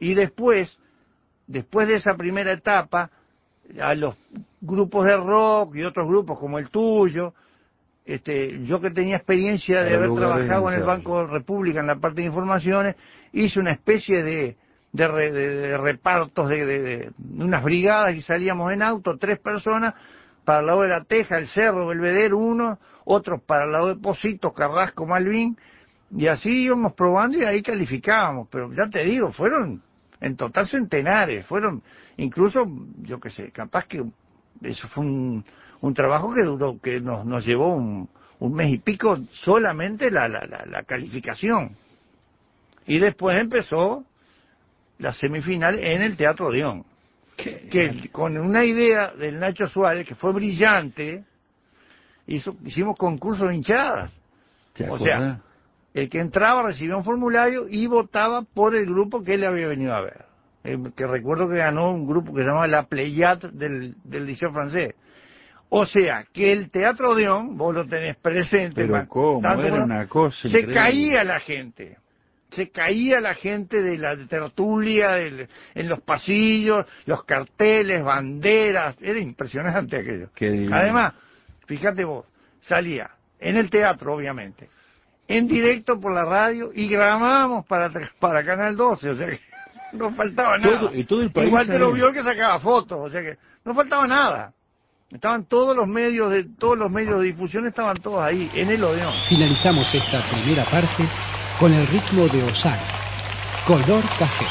Y 0.00 0.14
después, 0.14 0.78
después 1.46 1.86
de 1.88 1.96
esa 1.96 2.14
primera 2.14 2.52
etapa, 2.52 3.10
a 3.80 3.94
los 3.94 4.16
grupos 4.60 5.04
de 5.06 5.16
rock 5.16 5.76
y 5.76 5.84
otros 5.84 6.08
grupos 6.08 6.38
como 6.38 6.58
el 6.58 6.70
tuyo, 6.70 7.34
este, 8.08 8.64
yo 8.64 8.80
que 8.80 8.90
tenía 8.90 9.16
experiencia 9.16 9.82
de 9.82 9.90
haber 9.94 10.08
trabajado 10.20 10.68
en 10.68 10.74
el 10.74 10.80
de 10.80 10.86
Banco 10.86 11.26
República 11.26 11.80
en 11.80 11.86
la 11.86 11.96
parte 11.96 12.22
de 12.22 12.26
informaciones, 12.26 12.96
hice 13.32 13.60
una 13.60 13.72
especie 13.72 14.22
de, 14.22 14.56
de, 14.92 15.08
re- 15.08 15.30
de- 15.30 15.54
de 15.56 15.76
repartos 15.78 16.48
de, 16.48 16.64
de- 16.64 16.80
de 16.80 17.10
unas 17.44 17.62
brigadas 17.62 18.16
y 18.16 18.22
salíamos 18.22 18.72
en 18.72 18.82
auto, 18.82 19.18
tres 19.18 19.38
personas, 19.40 19.94
para 20.44 20.60
el 20.60 20.66
lado 20.66 20.82
de 20.82 20.88
la 20.88 21.04
Teja, 21.04 21.36
el 21.36 21.46
Cerro, 21.48 21.86
Belvedere, 21.88 22.32
uno, 22.32 22.78
otros 23.04 23.42
para 23.42 23.64
el 23.66 23.72
lado 23.72 23.88
de 23.94 24.00
Positos, 24.00 24.54
Carrasco, 24.54 25.04
Malvin, 25.06 25.54
y 26.16 26.26
así 26.28 26.48
íbamos 26.64 26.94
probando 26.94 27.36
y 27.36 27.44
ahí 27.44 27.60
calificábamos, 27.62 28.48
pero 28.50 28.70
ya 28.72 28.88
te 28.88 29.04
digo, 29.04 29.30
fueron 29.32 29.82
en 30.22 30.36
total 30.36 30.66
centenares, 30.66 31.44
fueron 31.44 31.82
incluso, 32.16 32.64
yo 33.02 33.20
qué 33.20 33.28
sé, 33.28 33.50
capaz 33.52 33.84
que 33.86 34.02
eso 34.62 34.88
fue 34.88 35.04
un, 35.04 35.44
un 35.80 35.94
trabajo 35.94 36.32
que 36.34 36.42
duró, 36.42 36.78
que 36.80 37.00
nos, 37.00 37.24
nos 37.24 37.44
llevó 37.46 37.74
un, 37.74 38.08
un 38.40 38.54
mes 38.54 38.70
y 38.70 38.78
pico 38.78 39.16
solamente 39.32 40.10
la, 40.10 40.28
la, 40.28 40.44
la, 40.46 40.64
la 40.66 40.82
calificación. 40.82 41.76
Y 42.86 42.98
después 42.98 43.38
empezó 43.38 44.04
la 44.98 45.12
semifinal 45.12 45.78
en 45.78 46.02
el 46.02 46.16
Teatro 46.16 46.46
Odeón, 46.48 46.84
que 47.36 48.08
con 48.10 48.36
una 48.36 48.64
idea 48.64 49.12
del 49.12 49.38
Nacho 49.38 49.66
Suárez, 49.68 50.06
que 50.06 50.14
fue 50.14 50.32
brillante, 50.32 51.24
hizo, 52.26 52.56
hicimos 52.64 52.96
concursos 52.96 53.48
de 53.48 53.54
hinchadas. 53.54 54.20
¿Te 54.72 54.88
O 54.90 54.98
sea, 54.98 55.40
el 55.94 56.08
que 56.08 56.18
entraba 56.18 56.62
recibía 56.62 56.96
un 56.96 57.04
formulario 57.04 57.68
y 57.68 57.86
votaba 57.86 58.42
por 58.42 58.74
el 58.74 58.86
grupo 58.86 59.22
que 59.22 59.34
él 59.34 59.44
había 59.44 59.68
venido 59.68 59.94
a 59.94 60.00
ver. 60.00 60.24
Eh, 60.64 60.76
que 60.96 61.06
recuerdo 61.06 61.48
que 61.48 61.56
ganó 61.58 61.90
un 61.92 62.06
grupo 62.06 62.34
que 62.34 62.40
se 62.40 62.46
llamaba 62.48 62.66
La 62.66 62.84
Pléiade 62.84 63.50
del, 63.52 63.94
del 64.02 64.26
Liceo 64.26 64.52
Francés. 64.52 64.94
O 65.70 65.84
sea, 65.84 66.24
que 66.32 66.50
el 66.52 66.70
Teatro 66.70 67.10
Odeón, 67.10 67.56
vos 67.58 67.74
lo 67.74 67.84
tenés 67.84 68.16
presente, 68.16 68.82
Pero 68.82 68.92
man, 68.94 69.06
cómo, 69.06 69.40
tanto 69.42 69.62
era 69.66 69.70
como- 69.72 69.84
una 69.84 70.06
cosa 70.08 70.36
se 70.42 70.48
increíble. 70.48 70.74
caía 70.74 71.24
la 71.24 71.40
gente. 71.40 71.96
Se 72.50 72.70
caía 72.70 73.20
la 73.20 73.34
gente 73.34 73.82
de 73.82 73.98
la 73.98 74.16
tertulia, 74.26 75.10
del- 75.12 75.46
en 75.74 75.88
los 75.88 76.00
pasillos, 76.00 76.86
los 77.04 77.22
carteles, 77.24 78.02
banderas, 78.02 78.96
era 79.02 79.20
impresionante 79.20 79.98
aquello. 79.98 80.30
Además, 80.72 81.12
fíjate 81.66 82.04
vos, 82.04 82.24
salía 82.60 83.10
en 83.38 83.56
el 83.58 83.68
teatro, 83.68 84.14
obviamente, 84.14 84.70
en 85.28 85.46
directo 85.46 86.00
por 86.00 86.14
la 86.14 86.24
radio 86.24 86.70
y 86.74 86.88
grabábamos 86.88 87.66
para, 87.66 87.90
para 88.18 88.42
Canal 88.42 88.74
12, 88.74 89.10
o 89.10 89.14
sea 89.14 89.26
que 89.26 89.40
no 89.92 90.10
faltaba 90.12 90.56
nada. 90.56 90.80
Todo- 90.80 90.94
y 90.94 91.04
todo 91.04 91.20
el 91.20 91.30
país 91.30 91.48
Igual 91.48 91.66
te 91.66 91.78
lo 91.78 91.92
vio 91.92 92.10
que 92.10 92.22
sacaba 92.22 92.58
fotos, 92.60 92.98
o 92.98 93.10
sea 93.10 93.20
que 93.20 93.36
no 93.66 93.74
faltaba 93.74 94.06
nada. 94.06 94.54
Estaban 95.10 95.44
todos 95.44 95.74
los 95.74 95.88
medios 95.88 96.30
de 96.30 96.44
todos 96.44 96.76
los 96.76 96.90
medios 96.90 97.20
de 97.20 97.28
difusión 97.28 97.66
estaban 97.66 97.96
todos 97.96 98.22
ahí 98.22 98.50
en 98.54 98.68
el 98.68 98.84
Odeón. 98.84 99.10
Finalizamos 99.26 99.94
esta 99.94 100.20
primera 100.20 100.64
parte 100.66 101.08
con 101.58 101.72
el 101.72 101.86
ritmo 101.86 102.28
de 102.28 102.42
Osana, 102.42 102.82
color 103.66 104.04
café. 104.18 104.44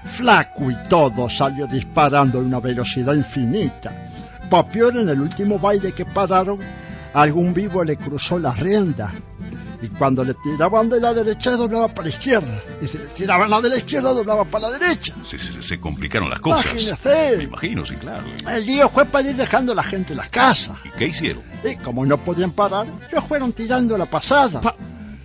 Flaco 0.06 0.70
y 0.70 0.76
todo 0.88 1.28
salió 1.28 1.66
disparando 1.66 2.38
a 2.38 2.42
una 2.42 2.60
velocidad 2.60 3.14
infinita. 3.14 3.92
Pa' 4.50 4.68
peor, 4.68 4.96
en 4.96 5.08
el 5.08 5.20
último 5.20 5.58
baile 5.58 5.92
que 5.92 6.04
pararon, 6.04 6.58
algún 7.14 7.52
vivo 7.54 7.82
le 7.84 7.96
cruzó 7.96 8.38
la 8.38 8.52
rienda. 8.52 9.12
Y 9.82 9.88
cuando 9.88 10.24
le 10.24 10.32
tiraban 10.34 10.88
de 10.88 11.00
la 11.00 11.12
derecha, 11.12 11.50
doblaba 11.52 11.88
para 11.88 12.04
la 12.04 12.08
izquierda. 12.08 12.62
Y 12.80 12.86
si 12.86 12.96
le 12.96 13.04
tiraban 13.04 13.50
la 13.50 13.60
de 13.60 13.68
la 13.68 13.76
izquierda, 13.76 14.12
doblaba 14.14 14.44
para 14.44 14.70
la 14.70 14.78
derecha. 14.78 15.12
Se, 15.28 15.38
se- 15.38 15.62
se 15.62 15.78
complicaron 15.78 16.30
las 16.30 16.40
cosas. 16.40 16.66
Imagínese. 16.72 17.36
Me 17.36 17.44
imagino, 17.44 17.84
sí, 17.84 17.94
claro. 17.96 18.24
El 18.48 18.64
lío 18.66 18.88
fue 18.88 19.04
para 19.04 19.28
ir 19.28 19.36
dejando 19.36 19.72
a 19.72 19.74
la 19.74 19.82
gente 19.82 20.12
en 20.12 20.16
las 20.18 20.30
casas. 20.30 20.76
¿Y 20.84 20.90
qué 20.98 21.06
hicieron? 21.08 21.42
Y 21.62 21.76
como 21.76 22.06
no 22.06 22.16
podían 22.16 22.52
parar, 22.52 22.86
ellos 23.12 23.24
fueron 23.28 23.52
tirando 23.52 23.98
la 23.98 24.06
pasada. 24.06 24.60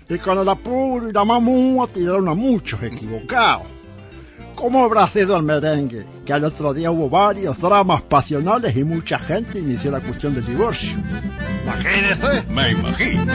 Y 0.10 0.18
con 0.18 0.38
el 0.38 0.50
apuro 0.50 1.10
y 1.10 1.14
la 1.14 1.24
mamúa 1.24 1.88
tiraron 1.88 2.28
a 2.28 2.34
muchos 2.34 2.84
equivocados. 2.84 3.66
¿Cómo 4.62 4.84
habrá 4.86 5.08
sido 5.08 5.36
el 5.38 5.42
merengue? 5.44 6.06
Que 6.24 6.34
al 6.34 6.44
otro 6.44 6.72
día 6.72 6.92
hubo 6.92 7.10
varios 7.10 7.58
dramas 7.60 8.04
pasionales 8.04 8.76
y 8.78 8.84
mucha 8.84 9.18
gente 9.18 9.58
inició 9.58 9.90
la 9.90 10.00
cuestión 10.02 10.36
del 10.36 10.46
divorcio. 10.46 10.92
Imagínese. 11.64 12.44
Me 12.52 12.70
imagino. 12.70 13.34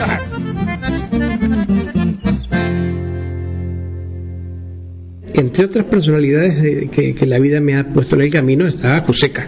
Entre 5.33 5.65
otras 5.65 5.85
personalidades 5.85 6.61
de- 6.61 6.89
que, 6.89 7.13
que 7.13 7.25
la 7.25 7.39
vida 7.39 7.59
me 7.59 7.77
ha 7.77 7.87
puesto 7.87 8.15
en 8.15 8.21
el 8.21 8.31
camino 8.31 8.65
estaba 8.65 9.01
Juseca. 9.01 9.47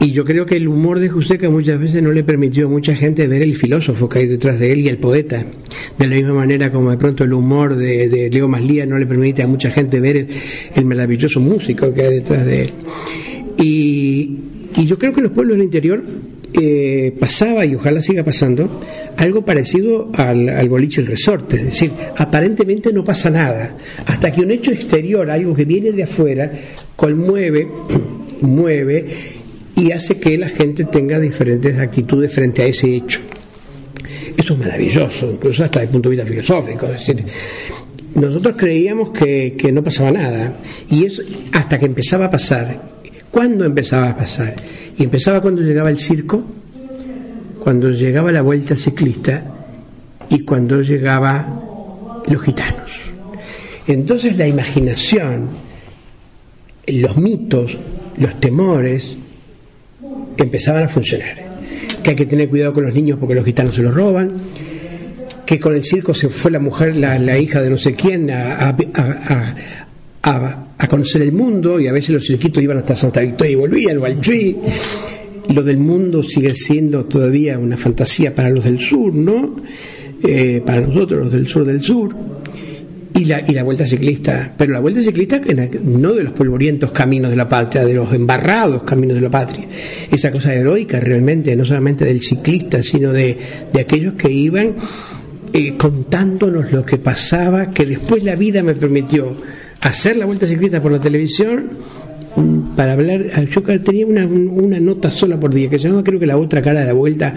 Y 0.00 0.12
yo 0.12 0.24
creo 0.24 0.46
que 0.46 0.56
el 0.56 0.68
humor 0.68 1.00
de 1.00 1.08
Juseca 1.08 1.48
muchas 1.48 1.80
veces 1.80 2.02
no 2.02 2.12
le 2.12 2.22
permitió 2.22 2.66
a 2.66 2.70
mucha 2.70 2.94
gente 2.94 3.26
ver 3.26 3.42
el 3.42 3.56
filósofo 3.56 4.08
que 4.08 4.20
hay 4.20 4.26
detrás 4.26 4.58
de 4.58 4.72
él 4.72 4.80
y 4.80 4.88
el 4.88 4.98
poeta. 4.98 5.44
De 5.98 6.06
la 6.06 6.14
misma 6.16 6.34
manera 6.34 6.70
como 6.70 6.90
de 6.90 6.98
pronto 6.98 7.24
el 7.24 7.32
humor 7.32 7.76
de, 7.76 8.28
Leo 8.30 8.48
Maslía 8.48 8.86
no 8.86 8.98
le 8.98 9.06
permite 9.06 9.42
a 9.42 9.46
mucha 9.46 9.70
gente 9.70 10.00
ver 10.00 10.28
el, 10.74 10.84
maravilloso 10.84 11.40
músico 11.40 11.92
que 11.94 12.02
hay 12.02 12.14
detrás 12.16 12.44
de 12.44 12.62
él. 12.62 12.70
Y, 13.58 14.38
y 14.76 14.86
yo 14.86 14.98
creo 14.98 15.12
que 15.14 15.22
los 15.22 15.32
pueblos 15.32 15.56
del 15.56 15.64
interior 15.64 16.04
eh, 16.58 17.14
pasaba, 17.18 17.66
y 17.66 17.74
ojalá 17.74 18.00
siga 18.00 18.24
pasando, 18.24 18.80
algo 19.16 19.44
parecido 19.44 20.10
al, 20.14 20.48
al 20.48 20.68
boliche 20.68 21.00
el 21.00 21.06
resorte. 21.06 21.56
Es 21.56 21.64
decir, 21.64 21.92
aparentemente 22.16 22.92
no 22.92 23.04
pasa 23.04 23.28
nada, 23.30 23.76
hasta 24.06 24.32
que 24.32 24.40
un 24.40 24.50
hecho 24.50 24.70
exterior, 24.70 25.30
algo 25.30 25.54
que 25.54 25.64
viene 25.64 25.92
de 25.92 26.04
afuera, 26.04 26.50
conmueve, 26.96 27.68
mueve 28.40 29.06
y 29.76 29.92
hace 29.92 30.16
que 30.16 30.38
la 30.38 30.48
gente 30.48 30.84
tenga 30.84 31.20
diferentes 31.20 31.78
actitudes 31.78 32.34
frente 32.34 32.62
a 32.62 32.66
ese 32.66 32.96
hecho. 32.96 33.20
Eso 34.36 34.54
es 34.54 34.58
maravilloso, 34.58 35.30
incluso 35.30 35.64
hasta 35.64 35.82
el 35.82 35.88
punto 35.90 36.08
de 36.08 36.16
vista 36.16 36.28
filosófico. 36.28 36.86
Es 36.86 37.06
decir, 37.06 37.24
nosotros 38.14 38.54
creíamos 38.56 39.10
que, 39.10 39.54
que 39.56 39.70
no 39.72 39.84
pasaba 39.84 40.10
nada, 40.12 40.56
y 40.90 41.04
es 41.04 41.22
hasta 41.52 41.78
que 41.78 41.84
empezaba 41.84 42.26
a 42.26 42.30
pasar. 42.30 42.96
¿Cuándo 43.30 43.66
empezaba 43.66 44.08
a 44.08 44.16
pasar? 44.16 44.56
Y 44.96 45.04
empezaba 45.04 45.42
cuando 45.42 45.60
llegaba 45.60 45.90
el 45.90 45.98
circo, 45.98 46.42
cuando 47.60 47.90
llegaba 47.90 48.32
la 48.32 48.40
vuelta 48.40 48.76
ciclista 48.76 49.44
y 50.30 50.40
cuando 50.40 50.80
llegaba 50.80 52.22
los 52.26 52.42
gitanos. 52.42 53.02
Entonces 53.86 54.38
la 54.38 54.48
imaginación, 54.48 55.48
los 56.86 57.16
mitos, 57.18 57.76
los 58.16 58.40
temores 58.40 59.16
empezaban 60.44 60.84
a 60.84 60.88
funcionar. 60.88 61.44
Que 62.02 62.10
hay 62.10 62.16
que 62.16 62.26
tener 62.26 62.48
cuidado 62.48 62.72
con 62.72 62.84
los 62.84 62.94
niños 62.94 63.18
porque 63.18 63.34
los 63.34 63.44
gitanos 63.44 63.74
se 63.74 63.82
los 63.82 63.94
roban, 63.94 64.32
que 65.44 65.58
con 65.60 65.74
el 65.74 65.82
circo 65.84 66.14
se 66.14 66.28
fue 66.28 66.50
la 66.50 66.58
mujer, 66.58 66.96
la, 66.96 67.38
hija 67.38 67.62
de 67.62 67.70
no 67.70 67.78
sé 67.78 67.94
quién, 67.94 68.30
a- 68.30 68.76
a 70.78 70.88
conocer 70.88 71.22
el 71.22 71.32
mundo 71.32 71.78
y 71.80 71.86
a 71.88 71.92
veces 71.92 72.10
los 72.10 72.26
cirquitos 72.26 72.62
iban 72.62 72.78
hasta 72.78 72.96
Santa 72.96 73.20
Victoria 73.20 73.52
y 73.52 73.56
volvían, 73.56 73.98
o 73.98 74.04
al 74.04 74.20
Chuy. 74.20 74.56
Lo 75.54 75.62
del 75.62 75.78
mundo 75.78 76.22
sigue 76.24 76.54
siendo 76.54 77.04
todavía 77.04 77.58
una 77.58 77.76
fantasía 77.76 78.34
para 78.34 78.50
los 78.50 78.64
del 78.64 78.80
sur, 78.80 79.14
¿no? 79.14 79.56
Eh, 80.26 80.60
para 80.66 80.80
nosotros, 80.80 81.24
los 81.24 81.32
del 81.32 81.46
sur 81.46 81.64
del 81.64 81.82
sur. 81.82 82.16
Y 83.16 83.24
la, 83.24 83.42
y 83.46 83.52
la 83.54 83.62
vuelta 83.62 83.86
ciclista, 83.86 84.52
pero 84.58 84.72
la 84.74 84.80
vuelta 84.80 85.00
ciclista 85.00 85.40
no 85.82 86.12
de 86.12 86.22
los 86.22 86.32
polvorientos 86.32 86.92
caminos 86.92 87.30
de 87.30 87.36
la 87.36 87.48
patria, 87.48 87.84
de 87.84 87.94
los 87.94 88.12
embarrados 88.12 88.82
caminos 88.82 89.14
de 89.16 89.22
la 89.22 89.30
patria. 89.30 89.64
Esa 90.12 90.30
cosa 90.30 90.52
heroica 90.54 91.00
realmente, 91.00 91.56
no 91.56 91.64
solamente 91.64 92.04
del 92.04 92.20
ciclista, 92.20 92.82
sino 92.82 93.12
de, 93.12 93.38
de 93.72 93.80
aquellos 93.80 94.14
que 94.14 94.30
iban 94.30 94.76
eh, 95.54 95.76
contándonos 95.78 96.72
lo 96.72 96.84
que 96.84 96.98
pasaba, 96.98 97.70
que 97.70 97.86
después 97.86 98.22
la 98.22 98.36
vida 98.36 98.62
me 98.62 98.74
permitió 98.74 99.34
hacer 99.80 100.16
la 100.18 100.26
vuelta 100.26 100.46
ciclista 100.46 100.82
por 100.82 100.92
la 100.92 101.00
televisión 101.00 101.70
mm, 102.36 102.76
para 102.76 102.92
hablar, 102.94 103.24
yo 103.48 103.62
ca- 103.62 103.78
tenía 103.78 104.04
una, 104.06 104.26
una 104.26 104.78
nota 104.80 105.10
sola 105.10 105.40
por 105.40 105.54
día 105.54 105.70
que 105.70 105.78
se 105.78 105.84
llamaba 105.84 106.04
creo 106.04 106.18
que 106.20 106.26
la 106.26 106.36
otra 106.36 106.60
cara 106.60 106.80
de 106.80 106.86
la 106.86 106.92
vuelta 106.92 107.34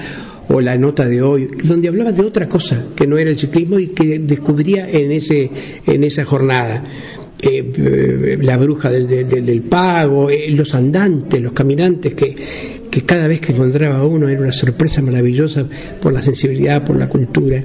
o 0.49 0.62
la 0.62 0.77
nota 0.77 1.05
de 1.07 1.21
hoy, 1.21 1.47
donde 1.63 1.88
hablaba 1.88 2.12
de 2.12 2.21
otra 2.23 2.49
cosa 2.49 2.83
que 2.95 3.07
no 3.07 3.17
era 3.17 3.29
el 3.29 3.38
ciclismo 3.38 3.79
y 3.79 3.88
que 3.88 4.19
descubría 4.19 4.89
en 4.89 5.12
ese 5.12 5.49
en 5.85 6.03
esa 6.03 6.25
jornada. 6.25 6.83
Eh, 7.41 7.71
eh, 7.77 8.38
la 8.41 8.57
bruja 8.57 8.91
del, 8.91 9.07
del- 9.07 9.45
del- 9.45 9.62
pago, 9.62 10.29
eh, 10.29 10.49
los 10.51 10.75
andantes, 10.75 11.41
los 11.41 11.53
caminantes 11.53 12.13
que, 12.13 12.35
que 12.91 13.01
cada 13.03 13.27
vez 13.27 13.39
que 13.39 13.53
encontraba 13.53 14.03
uno 14.03 14.27
era 14.27 14.41
una 14.41 14.51
sorpresa 14.51 15.01
maravillosa 15.01 15.65
por 16.01 16.12
la 16.12 16.21
sensibilidad, 16.21 16.83
por 16.83 16.97
la 16.97 17.07
cultura. 17.07 17.62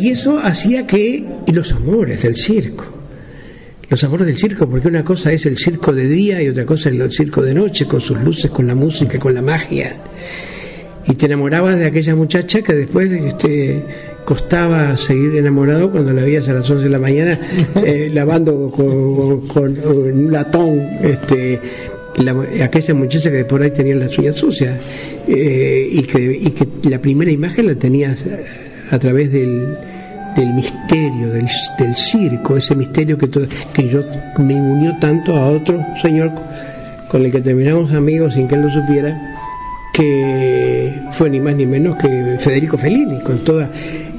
Y 0.00 0.08
eso 0.08 0.38
hacía 0.42 0.84
que 0.84 1.24
los 1.52 1.70
amores 1.70 2.22
del 2.22 2.34
circo, 2.34 2.86
los 3.88 4.02
amores 4.02 4.26
del 4.26 4.36
circo, 4.36 4.68
porque 4.68 4.88
una 4.88 5.04
cosa 5.04 5.32
es 5.32 5.46
el 5.46 5.58
circo 5.58 5.92
de 5.92 6.08
día 6.08 6.42
y 6.42 6.48
otra 6.48 6.66
cosa 6.66 6.88
es 6.88 6.96
el 6.98 7.12
circo 7.12 7.40
de 7.42 7.54
noche, 7.54 7.84
con 7.86 8.00
sus 8.00 8.20
luces, 8.20 8.50
con 8.50 8.66
la 8.66 8.74
música, 8.74 9.16
con 9.20 9.32
la 9.34 9.42
magia. 9.42 9.94
Y 11.06 11.14
te 11.14 11.26
enamorabas 11.26 11.78
de 11.78 11.86
aquella 11.86 12.14
muchacha 12.14 12.62
que 12.62 12.74
después 12.74 13.10
este, 13.10 13.82
costaba 14.24 14.96
seguir 14.96 15.36
enamorado 15.36 15.90
cuando 15.90 16.12
la 16.12 16.22
veías 16.22 16.48
a 16.48 16.52
las 16.52 16.70
11 16.70 16.84
de 16.84 16.90
la 16.90 16.98
mañana 16.98 17.38
eh, 17.84 18.10
lavando 18.12 18.70
con, 18.70 19.48
con- 19.48 19.74
con 19.76 20.16
un 20.16 20.32
latón 20.32 20.80
este, 21.02 21.58
la- 22.18 22.64
aquella 22.64 22.94
muchacha 22.94 23.30
que 23.32 23.44
por 23.44 23.62
ahí 23.62 23.72
tenía 23.72 23.96
las 23.96 24.16
uñas 24.16 24.36
sucias 24.36 24.78
eh, 25.26 25.88
y, 25.92 26.02
que, 26.02 26.20
y 26.40 26.50
que 26.50 26.88
la 26.88 27.00
primera 27.00 27.30
imagen 27.32 27.66
la 27.66 27.74
tenías 27.74 28.18
a 28.90 28.98
través 29.00 29.32
del, 29.32 29.76
del 30.36 30.52
misterio 30.54 31.30
del, 31.32 31.48
del 31.78 31.96
circo, 31.96 32.56
ese 32.56 32.76
misterio 32.76 33.18
que, 33.18 33.26
to- 33.26 33.48
que 33.74 33.88
yo 33.88 34.04
me 34.38 34.54
unió 34.54 34.96
tanto 35.00 35.36
a 35.36 35.48
otro 35.48 35.84
señor 36.00 36.30
con 37.08 37.24
el 37.26 37.32
que 37.32 37.40
terminamos 37.40 37.92
amigos 37.92 38.34
sin 38.34 38.46
que 38.46 38.54
él 38.54 38.62
lo 38.62 38.70
supiera, 38.70 39.18
que 39.92 40.92
fue 41.12 41.30
ni 41.30 41.40
más 41.40 41.54
ni 41.56 41.66
menos 41.66 41.96
que 41.98 42.36
Federico 42.40 42.78
Fellini, 42.78 43.20
con 43.20 43.38
toda 43.44 43.70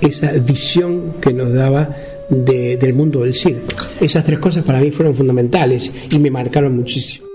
esa 0.01 0.31
visión 0.33 1.15
que 1.21 1.33
nos 1.33 1.53
daba 1.53 1.89
de- 2.29 2.77
del 2.77 2.93
mundo 2.93 3.21
del 3.21 3.33
circo. 3.33 3.75
Esas 3.99 4.23
tres 4.23 4.39
cosas 4.39 4.63
para 4.63 4.79
mí 4.79 4.91
fueron 4.91 5.15
fundamentales 5.15 5.91
y 6.12 6.19
me 6.19 6.29
marcaron 6.29 6.75
muchísimo. 6.75 7.27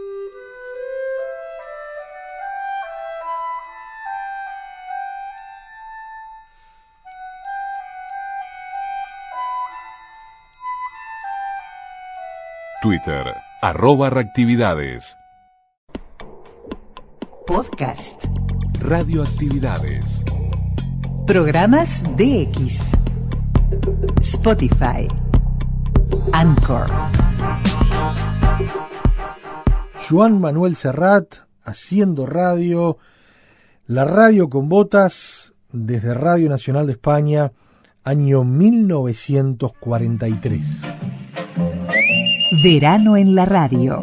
Twitter, 12.82 13.34
arroba 13.60 14.10
reactividades. 14.10 15.18
Podcast. 17.48 18.28
Radioactividades. 18.78 20.22
Programas 21.26 22.04
DX. 22.18 22.82
Spotify. 24.20 25.08
Anchor. 26.34 26.90
Juan 30.10 30.40
Manuel 30.42 30.76
Serrat 30.76 31.36
haciendo 31.64 32.26
radio, 32.26 32.98
la 33.86 34.04
radio 34.04 34.50
con 34.50 34.68
botas 34.68 35.54
desde 35.72 36.12
Radio 36.12 36.50
Nacional 36.50 36.86
de 36.86 36.92
España, 36.92 37.52
año 38.04 38.44
1943. 38.44 40.82
Verano 42.62 43.16
en 43.16 43.34
la 43.34 43.46
radio. 43.46 44.02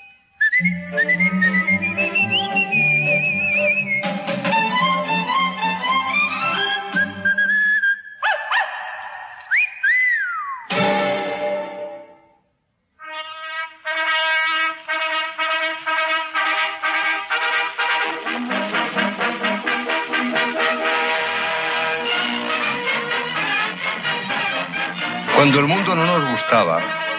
Cuando 25.33 25.59
el 25.59 25.65
mundo 25.65 25.95
no 25.95 26.05
nos 26.05 26.31
gustaba, 26.31 27.10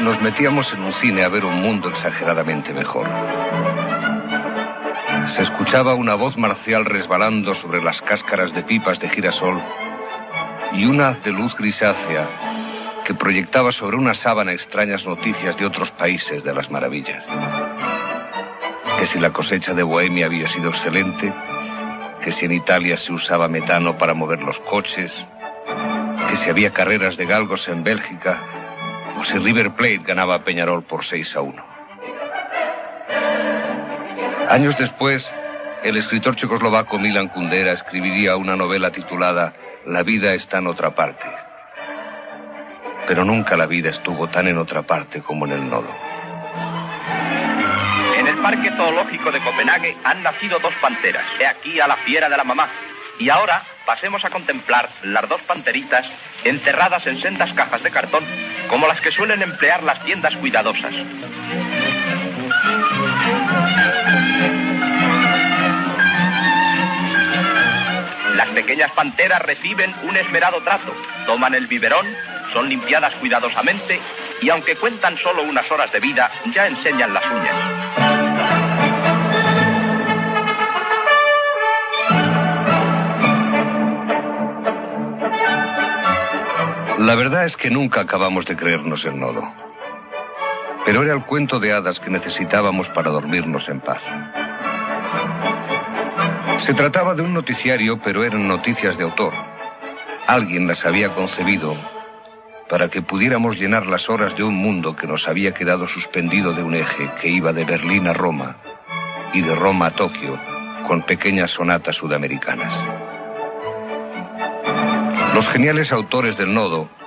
nos 0.00 0.20
metíamos 0.22 0.72
en 0.72 0.82
un 0.82 0.92
cine 0.94 1.22
a 1.22 1.28
ver 1.28 1.44
un 1.44 1.60
mundo 1.60 1.90
exageradamente 1.90 2.72
mejor. 2.72 3.06
Se 5.36 5.42
escuchaba 5.42 5.94
una 5.94 6.14
voz 6.14 6.36
marcial 6.36 6.84
resbalando 6.86 7.54
sobre 7.54 7.82
las 7.82 8.00
cáscaras 8.02 8.52
de 8.54 8.62
pipas 8.62 8.98
de 8.98 9.10
girasol 9.10 9.60
y 10.72 10.86
una 10.86 11.08
haz 11.08 11.22
de 11.22 11.32
luz 11.32 11.54
grisácea 11.56 13.02
que 13.04 13.14
proyectaba 13.14 13.72
sobre 13.72 13.96
una 13.96 14.14
sábana 14.14 14.52
extrañas 14.52 15.04
noticias 15.04 15.56
de 15.58 15.66
otros 15.66 15.90
países 15.92 16.42
de 16.42 16.54
las 16.54 16.70
maravillas. 16.70 17.24
Que 18.98 19.06
si 19.06 19.18
la 19.18 19.32
cosecha 19.32 19.74
de 19.74 19.82
Bohemia 19.82 20.26
había 20.26 20.48
sido 20.48 20.70
excelente, 20.70 21.32
que 22.22 22.32
si 22.32 22.46
en 22.46 22.52
Italia 22.52 22.96
se 22.96 23.12
usaba 23.12 23.48
metano 23.48 23.98
para 23.98 24.14
mover 24.14 24.40
los 24.42 24.58
coches, 24.60 25.12
que 26.30 26.36
si 26.38 26.50
había 26.50 26.72
carreras 26.72 27.16
de 27.16 27.26
galgos 27.26 27.66
en 27.68 27.82
Bélgica, 27.82 28.49
si 29.24 29.38
River 29.38 29.72
Plate 29.72 30.02
ganaba 30.04 30.44
Peñarol 30.44 30.84
por 30.84 31.04
6 31.04 31.36
a 31.36 31.40
1. 31.40 31.64
Años 34.48 34.76
después, 34.78 35.32
el 35.82 35.96
escritor 35.96 36.36
checoslovaco 36.36 36.98
Milan 36.98 37.28
Kundera 37.28 37.72
escribiría 37.72 38.36
una 38.36 38.56
novela 38.56 38.90
titulada 38.90 39.52
La 39.86 40.02
vida 40.02 40.34
está 40.34 40.58
en 40.58 40.66
otra 40.66 40.94
parte. 40.94 41.24
Pero 43.06 43.24
nunca 43.24 43.56
la 43.56 43.66
vida 43.66 43.90
estuvo 43.90 44.28
tan 44.28 44.48
en 44.48 44.58
otra 44.58 44.82
parte 44.82 45.22
como 45.22 45.46
en 45.46 45.52
el 45.52 45.70
nodo. 45.70 45.88
En 48.18 48.26
el 48.26 48.36
Parque 48.42 48.70
Zoológico 48.76 49.30
de 49.30 49.40
Copenhague 49.40 49.96
han 50.04 50.22
nacido 50.22 50.58
dos 50.58 50.74
panteras. 50.82 51.24
He 51.38 51.46
aquí 51.46 51.80
a 51.80 51.86
la 51.86 51.96
fiera 51.98 52.28
de 52.28 52.36
la 52.36 52.44
mamá. 52.44 52.68
Y 53.18 53.28
ahora 53.28 53.62
pasemos 53.86 54.24
a 54.24 54.30
contemplar 54.30 54.88
las 55.02 55.28
dos 55.28 55.40
panteritas 55.42 56.06
encerradas 56.44 57.06
en 57.06 57.20
sendas 57.20 57.52
cajas 57.52 57.82
de 57.82 57.90
cartón, 57.90 58.24
como 58.70 58.86
las 58.86 59.00
que 59.00 59.10
suelen 59.10 59.42
emplear 59.42 59.82
las 59.82 60.02
tiendas 60.04 60.32
cuidadosas. 60.36 60.94
Las 68.36 68.48
pequeñas 68.54 68.92
panteras 68.92 69.42
reciben 69.42 69.92
un 70.04 70.16
esmerado 70.16 70.62
trato, 70.62 70.94
toman 71.26 71.54
el 71.54 71.66
biberón, 71.66 72.06
son 72.52 72.68
limpiadas 72.68 73.12
cuidadosamente 73.16 74.00
y 74.40 74.48
aunque 74.50 74.76
cuentan 74.76 75.18
solo 75.18 75.42
unas 75.42 75.68
horas 75.70 75.90
de 75.90 75.98
vida, 75.98 76.30
ya 76.54 76.68
enseñan 76.68 77.12
las 77.12 77.24
uñas. 77.26 77.69
La 87.10 87.16
verdad 87.16 87.44
es 87.44 87.56
que 87.56 87.70
nunca 87.70 88.02
acabamos 88.02 88.46
de 88.46 88.54
creernos 88.54 89.04
el 89.04 89.18
nodo. 89.18 89.42
Pero 90.84 91.02
era 91.02 91.12
el 91.12 91.24
cuento 91.24 91.58
de 91.58 91.72
hadas 91.72 91.98
que 91.98 92.08
necesitábamos 92.08 92.88
para 92.90 93.10
dormirnos 93.10 93.68
en 93.68 93.80
paz. 93.80 94.00
Se 96.64 96.72
trataba 96.72 97.16
de 97.16 97.22
un 97.22 97.34
noticiario, 97.34 98.00
pero 98.00 98.22
eran 98.22 98.46
noticias 98.46 98.96
de 98.96 99.02
autor. 99.02 99.34
Alguien 100.28 100.68
las 100.68 100.86
había 100.86 101.12
concebido 101.12 101.76
para 102.68 102.88
que 102.88 103.02
pudiéramos 103.02 103.56
llenar 103.56 103.88
las 103.88 104.08
horas 104.08 104.36
de 104.36 104.44
un 104.44 104.54
mundo 104.54 104.94
que 104.94 105.08
nos 105.08 105.26
había 105.26 105.52
quedado 105.52 105.88
suspendido 105.88 106.52
de 106.52 106.62
un 106.62 106.76
eje 106.76 107.10
que 107.20 107.28
iba 107.28 107.52
de 107.52 107.64
Berlín 107.64 108.06
a 108.06 108.12
Roma 108.12 108.54
y 109.32 109.42
de 109.42 109.56
Roma 109.56 109.88
a 109.88 109.96
Tokio 109.96 110.38
con 110.86 111.02
pequeñas 111.02 111.50
sonatas 111.50 111.96
sudamericanas. 111.96 112.72
Los 115.34 115.48
geniales 115.48 115.90
autores 115.90 116.36
del 116.38 116.54
nodo 116.54 116.99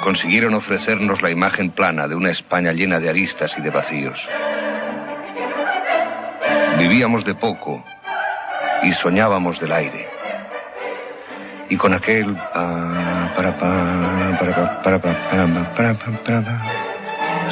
consiguieron 0.00 0.54
ofrecernos 0.54 1.22
la 1.22 1.30
imagen 1.30 1.70
plana 1.70 2.08
de 2.08 2.14
una 2.14 2.30
España 2.30 2.72
llena 2.72 2.98
de 2.98 3.08
aristas 3.08 3.52
y 3.56 3.60
de 3.60 3.70
vacíos. 3.70 4.18
Vivíamos 6.78 7.24
de 7.24 7.34
poco 7.34 7.84
y 8.82 8.92
soñábamos 8.92 9.60
del 9.60 9.72
aire. 9.72 10.08
Y 11.68 11.76
con 11.76 11.94
aquel... 11.94 12.36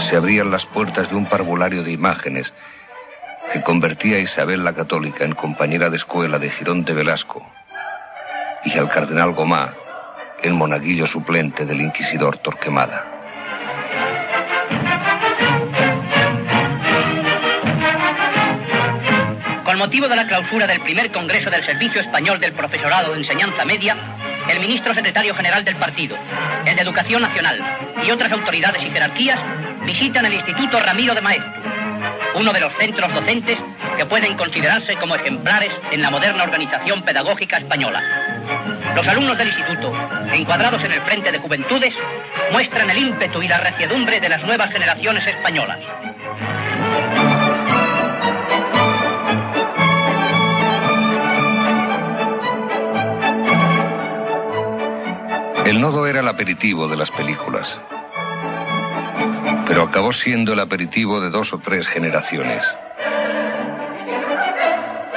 se 0.08 0.16
abrían 0.16 0.50
las 0.50 0.64
puertas 0.66 1.08
de 1.11 1.16
un 1.16 1.26
parvulario 1.26 1.82
de 1.82 1.92
imágenes 1.92 2.52
que 3.52 3.62
convertía 3.62 4.16
a 4.16 4.20
Isabel 4.20 4.64
la 4.64 4.72
Católica 4.72 5.24
en 5.24 5.34
compañera 5.34 5.90
de 5.90 5.96
escuela 5.96 6.38
de 6.38 6.50
Girón 6.50 6.84
de 6.84 6.94
Velasco 6.94 7.46
y 8.64 8.76
al 8.78 8.90
cardenal 8.90 9.32
Gomá 9.32 9.74
en 10.42 10.55
monaguillo 10.55 11.07
suplente 11.07 11.64
del 11.64 11.81
inquisidor 11.81 12.38
Torquemada. 12.38 13.14
Con 19.64 19.77
motivo 19.77 20.09
de 20.09 20.16
la 20.16 20.27
clausura 20.27 20.66
del 20.66 20.81
primer 20.81 21.12
Congreso 21.12 21.51
del 21.51 21.64
Servicio 21.64 22.01
Español 22.01 22.40
del 22.40 22.53
Profesorado 22.53 23.12
de 23.12 23.20
Enseñanza 23.20 23.64
Media, 23.64 23.96
el 24.48 24.61
ministro 24.61 24.94
secretario 24.94 25.35
general 25.35 25.64
del 25.64 25.77
partido, 25.77 26.16
el 26.64 26.74
de 26.74 26.83
Educación 26.83 27.20
Nacional 27.20 27.61
y 28.05 28.11
otras 28.11 28.33
autoridades 28.33 28.83
y 28.83 28.90
jerarquías 28.90 29.38
visitan 29.85 30.24
el 30.24 30.35
Instituto 30.35 30.81
Ramiro 30.81 31.14
de 31.14 31.20
Maeztu, 31.20 31.61
uno 32.37 32.53
de 32.53 32.61
los 32.61 32.72
centros 32.79 33.12
docentes 33.12 33.59
que 33.96 34.07
pueden 34.07 34.37
considerarse 34.37 34.96
como 34.96 35.16
ejemplares 35.16 35.72
en 35.90 36.01
la 36.01 36.11
moderna 36.11 36.44
organización 36.44 37.03
pedagógica 37.03 37.59
española. 37.59 38.28
Los 38.94 39.06
alumnos 39.06 39.38
del 39.38 39.48
instituto, 39.48 39.92
encuadrados 40.32 40.82
en 40.82 40.92
el 40.92 41.00
Frente 41.02 41.30
de 41.30 41.38
Juventudes, 41.38 41.94
muestran 42.52 42.90
el 42.90 42.98
ímpetu 42.98 43.42
y 43.42 43.48
la 43.48 43.58
reciedumbre 43.58 44.20
de 44.20 44.28
las 44.28 44.42
nuevas 44.42 44.70
generaciones 44.72 45.26
españolas. 45.26 45.78
El 55.68 55.82
nodo 55.82 56.06
era 56.06 56.20
el 56.20 56.28
aperitivo 56.28 56.88
de 56.88 56.96
las 56.96 57.11
películas, 57.11 57.80
pero 59.66 59.82
acabó 59.82 60.12
siendo 60.12 60.54
el 60.54 60.61
aperitivo 60.61 61.20
de 61.20 61.28
dos 61.28 61.52
o 61.52 61.58
tres 61.58 61.87
generaciones. 61.88 62.62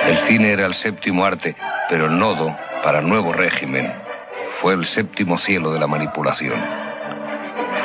El 0.04 0.18
cine 0.28 0.52
era 0.52 0.66
el 0.66 0.74
séptimo 0.74 1.24
arte, 1.24 1.56
pero 1.88 2.08
el 2.08 2.20
nodo, 2.20 2.54
para 2.84 3.00
el 3.00 3.08
nuevo 3.08 3.32
régimen, 3.34 3.92
fue 4.62 4.74
el 4.74 4.86
séptimo 4.86 5.38
cielo 5.40 5.72
de 5.72 5.80
la 5.80 5.88
manipulación. 5.88 6.60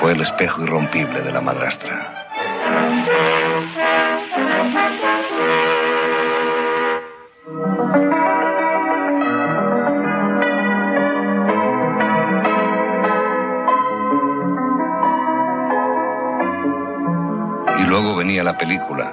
Fue 0.00 0.12
el 0.12 0.20
espejo 0.20 0.62
irrompible 0.62 1.22
de 1.22 1.32
la 1.32 1.40
madrastra. 1.40 2.12
Y 17.78 17.84
luego 17.84 18.16
venía 18.16 18.42
la 18.42 18.56
película. 18.56 19.12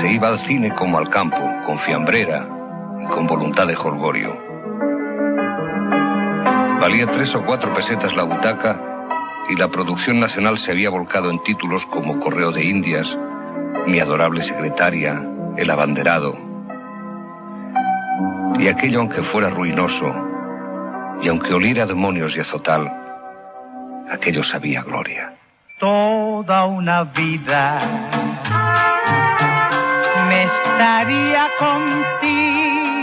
Se 0.00 0.10
iba 0.10 0.28
al 0.28 0.38
cine 0.40 0.74
como 0.74 0.98
al 0.98 1.08
campo, 1.10 1.38
con 1.66 1.78
fiambrera 1.78 2.51
con 3.08 3.26
voluntad 3.26 3.66
de 3.66 3.74
jolgorio. 3.74 4.36
Valía 6.80 7.06
tres 7.06 7.34
o 7.34 7.44
cuatro 7.44 7.72
pesetas 7.74 8.14
la 8.14 8.24
butaca 8.24 8.80
y 9.48 9.56
la 9.56 9.68
producción 9.68 10.20
nacional 10.20 10.58
se 10.58 10.72
había 10.72 10.90
volcado 10.90 11.30
en 11.30 11.42
títulos 11.42 11.84
como 11.86 12.18
Correo 12.20 12.52
de 12.52 12.64
Indias, 12.64 13.06
Mi 13.86 14.00
adorable 14.00 14.42
secretaria, 14.42 15.22
El 15.56 15.70
abanderado. 15.70 16.36
Y 18.58 18.68
aquello, 18.68 19.00
aunque 19.00 19.22
fuera 19.22 19.50
ruinoso, 19.50 20.12
y 21.20 21.28
aunque 21.28 21.54
oliera 21.54 21.86
demonios 21.86 22.36
y 22.36 22.40
azotal, 22.40 22.90
aquello 24.10 24.42
sabía 24.42 24.82
gloria. 24.82 25.34
toda 25.78 26.66
una 26.66 27.02
vida 27.04 27.80
me 30.28 30.44
estaría 30.44 31.48
contigo. 31.58 32.51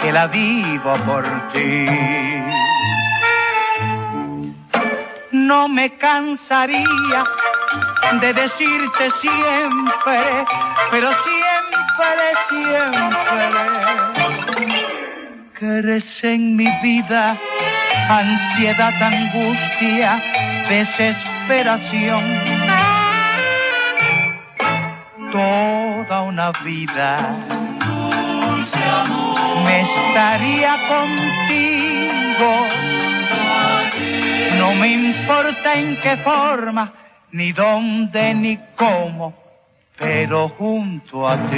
que 0.00 0.12
la 0.12 0.26
vivo 0.26 0.94
por 1.04 1.24
ti. 1.52 1.86
no 5.48 5.66
me 5.66 5.88
cansaría 5.96 7.24
de 8.20 8.32
decirte 8.34 9.10
siempre, 9.20 10.44
pero 10.90 11.08
siempre, 11.24 12.24
siempre, 12.50 13.48
que 15.58 15.66
eres 15.78 16.24
en 16.24 16.54
mi 16.54 16.68
vida 16.82 17.38
ansiedad, 18.08 19.02
angustia, 19.02 20.22
desesperación. 20.68 22.24
Toda 25.32 26.22
una 26.22 26.52
vida 26.62 27.57
me 29.68 29.80
estaría 29.82 30.72
contigo. 30.88 32.52
No 34.56 34.74
me 34.74 34.88
importa 34.88 35.74
en 35.74 36.00
qué 36.00 36.16
forma, 36.18 36.92
ni 37.32 37.52
dónde, 37.52 38.34
ni 38.34 38.58
cómo, 38.76 39.34
pero 39.98 40.48
junto 40.50 41.28
a 41.28 41.36
ti. 41.50 41.56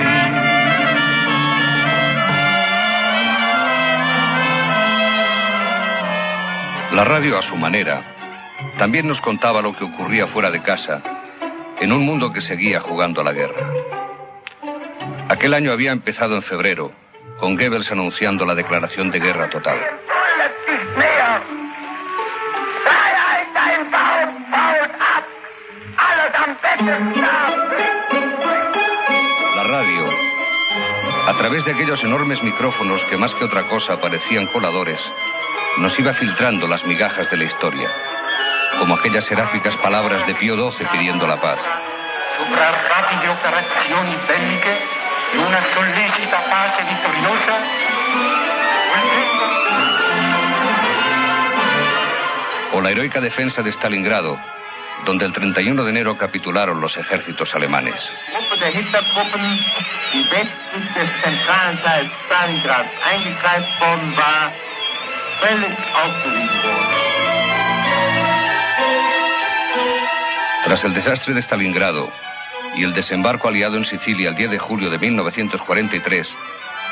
La 6.96 7.04
radio 7.04 7.38
a 7.38 7.42
su 7.42 7.56
manera 7.56 8.02
también 8.76 9.06
nos 9.06 9.20
contaba 9.20 9.62
lo 9.62 9.72
que 9.76 9.84
ocurría 9.84 10.26
fuera 10.26 10.50
de 10.50 10.60
casa, 10.62 11.00
en 11.80 11.92
un 11.92 12.04
mundo 12.04 12.32
que 12.32 12.40
seguía 12.40 12.80
jugando 12.80 13.20
a 13.20 13.24
la 13.24 13.32
guerra. 13.32 13.70
Aquel 15.28 15.54
año 15.54 15.70
había 15.70 15.92
empezado 15.92 16.34
en 16.34 16.42
febrero, 16.42 16.90
con 17.40 17.56
Goebbels 17.56 17.90
anunciando 17.90 18.44
la 18.44 18.54
declaración 18.54 19.10
de 19.10 19.18
guerra 19.18 19.48
total. 19.48 19.78
La 29.56 29.64
radio, 29.64 30.08
a 31.26 31.36
través 31.38 31.64
de 31.64 31.72
aquellos 31.72 32.02
enormes 32.04 32.42
micrófonos 32.42 33.02
que 33.04 33.16
más 33.16 33.34
que 33.34 33.44
otra 33.44 33.66
cosa 33.68 33.98
parecían 34.00 34.46
coladores, 34.48 35.00
nos 35.78 35.98
iba 35.98 36.12
filtrando 36.14 36.66
las 36.66 36.84
migajas 36.84 37.30
de 37.30 37.36
la 37.38 37.44
historia, 37.44 37.90
como 38.78 38.94
aquellas 38.94 39.24
seráficas 39.24 39.76
palabras 39.78 40.26
de 40.26 40.34
Pío 40.34 40.56
XII 40.56 40.86
pidiendo 40.92 41.26
la 41.26 41.40
paz. 41.40 41.60
Una 45.32 45.62
sollecita 45.74 46.42
pace 46.50 46.82
vittoriosa. 46.82 47.62
O 52.72 52.80
la 52.80 52.90
heroica 52.90 53.20
defensa 53.20 53.62
de 53.62 53.70
Stalingrado, 53.70 54.38
donde 55.04 55.26
el 55.26 55.32
31 55.32 55.84
de 55.84 55.90
enero 55.90 56.16
capitularon 56.18 56.80
los 56.80 56.96
ejércitos 56.96 57.54
alemanes. 57.54 57.94
Tras 70.64 70.84
el 70.84 70.94
desastre 70.94 71.34
de 71.34 71.42
Stalingrado 71.42 72.29
y 72.76 72.84
el 72.84 72.92
desembarco 72.94 73.48
aliado 73.48 73.76
en 73.76 73.84
Sicilia 73.84 74.30
el 74.30 74.34
10 74.34 74.50
de 74.50 74.58
julio 74.58 74.90
de 74.90 74.98
1943, 74.98 76.36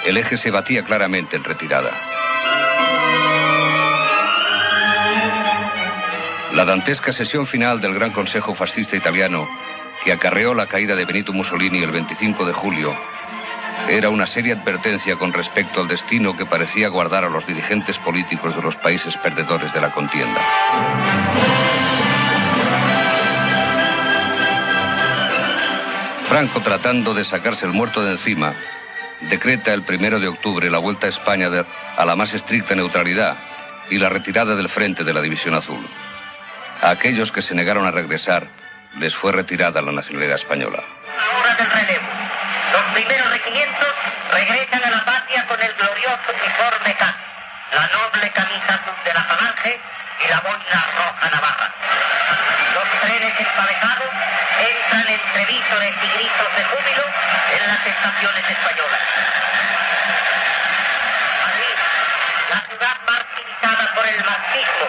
el 0.07 0.17
eje 0.17 0.37
se 0.37 0.51
batía 0.51 0.83
claramente 0.83 1.37
en 1.37 1.45
retirada. 1.45 1.91
La 6.53 6.64
dantesca 6.64 7.12
sesión 7.12 7.47
final 7.47 7.81
del 7.81 7.95
Gran 7.95 8.12
Consejo 8.12 8.55
Fascista 8.55 8.97
Italiano, 8.97 9.49
que 10.05 10.12
acarreó 10.12 10.55
la 10.55 10.67
caída 10.67 10.95
de 10.95 11.05
Benito 11.05 11.33
Mussolini 11.33 11.83
el 11.83 11.91
25 11.91 12.45
de 12.47 12.53
julio, 12.53 12.97
era 13.87 14.11
una 14.11 14.27
seria 14.27 14.55
advertencia 14.55 15.17
con 15.17 15.33
respecto 15.33 15.81
al 15.81 15.88
destino 15.88 16.37
que 16.37 16.45
parecía 16.45 16.88
guardar 16.88 17.25
a 17.25 17.31
los 17.31 17.47
dirigentes 17.47 17.97
políticos 17.99 18.55
de 18.55 18.61
los 18.61 18.77
países 18.77 19.17
perdedores 19.19 19.73
de 19.73 19.81
la 19.81 19.93
contienda. 19.93 20.41
Franco, 26.29 26.61
tratando 26.61 27.14
de 27.14 27.25
sacarse 27.25 27.64
el 27.64 27.73
muerto 27.73 28.05
de 28.05 28.12
encima, 28.12 28.55
decreta 29.31 29.73
el 29.73 29.85
primero 29.85 30.21
de 30.21 30.29
octubre 30.29 30.71
la 30.71 30.79
vuelta 30.79 31.07
a 31.07 31.11
España 31.11 31.49
a 31.97 32.05
la 32.05 32.17
más 32.17 32.35
estricta 32.35 32.75
neutralidad 32.75 33.35
y 33.88 33.99
la 33.99 34.11
retirada 34.11 34.55
del 34.55 34.69
frente 34.69 35.05
de 35.05 35.14
la 35.14 35.23
División 35.23 35.55
Azul. 35.55 35.88
A 36.83 36.91
aquellos 36.91 37.33
que 37.33 37.41
se 37.41 37.55
negaron 37.55 37.87
a 37.87 37.91
regresar 37.91 38.47
les 38.99 39.14
fue 39.17 39.33
retirada 39.33 39.81
la 39.81 39.91
nacionalidad 39.91 40.37
española. 40.37 40.85
hora 41.41 41.55
del 41.55 41.71
relevo. 41.71 42.07
Los 42.73 42.83
primeros 42.93 43.31
regimientos 43.31 43.88
regresan 44.31 44.85
a 44.85 44.91
la 44.91 45.05
patria 45.07 45.47
con 45.47 45.61
el 45.62 45.73
glorioso 45.73 46.29
uniforme 46.29 46.95
K, 46.95 47.17
la 47.73 47.88
noble 47.88 48.31
camisa 48.31 48.75
azul 48.75 48.95
de 49.03 49.14
la 49.14 49.25
falange 49.25 49.81
y 50.21 50.29
la 50.29 50.41
boina 50.41 50.85
roja 50.97 51.31
navarra. 51.31 51.71
Los 52.75 53.01
trenes 53.01 53.41
empavejados 53.41 54.11
entran 54.59 55.09
entre 55.09 55.47
vítores 55.47 55.95
y 56.03 56.09
gritos 56.09 56.57
de 56.57 56.65
júbilo 56.65 57.05
en 57.55 57.69
las 57.69 57.87
estaciones 57.87 58.51
españolas. 58.51 59.01
Madrid, 61.45 61.77
la 62.51 62.61
ciudad 62.69 62.97
martirizada 63.07 63.95
por 63.95 64.07
el 64.07 64.25
marxismo, 64.25 64.87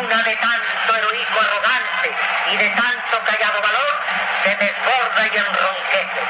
una 0.00 0.22
de 0.22 0.36
tanto 0.36 0.96
heroísmo 0.96 1.40
arrogante 1.40 2.10
y 2.52 2.56
de 2.56 2.70
tanto 2.70 3.24
callado 3.24 3.62
valor, 3.62 3.94
se 4.42 4.56
desborda 4.56 5.26
y 5.26 5.36
enronquece. 5.36 6.22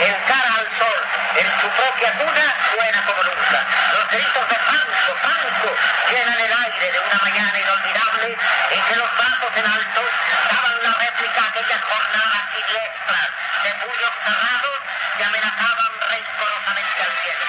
El 0.00 0.24
cara 0.24 0.54
al 0.58 0.66
sol, 0.78 1.00
en 1.36 1.60
su 1.60 1.68
propia 1.70 2.12
cuna, 2.18 2.54
suena 2.74 3.06
como 3.06 3.22
nunca. 3.22 3.66
Los 3.92 4.10
gritos 4.10 4.48
de 4.48 4.56
Franco, 5.06 5.14
Franco, 5.22 5.70
llenan 6.10 6.34
el 6.34 6.52
aire 6.52 6.92
de 6.92 6.98
una 6.98 7.18
mañana 7.22 7.54
inolvidable 7.58 8.36
en 8.70 8.80
que 8.86 8.96
los 8.96 9.10
brazos 9.16 9.50
en 9.54 9.66
alto 9.66 10.02
daban 10.50 10.74
una 10.80 10.92
réplica 10.98 11.42
a 11.42 11.48
aquellas 11.48 11.82
jornadas 11.82 12.42
siniestras 12.50 13.30
de 13.62 13.70
puños 13.86 14.12
cerrados 14.26 14.76
que 15.16 15.24
amenazaban 15.24 15.90
rencorosamente 16.10 17.00
al 17.06 17.12
cielo. 17.22 17.44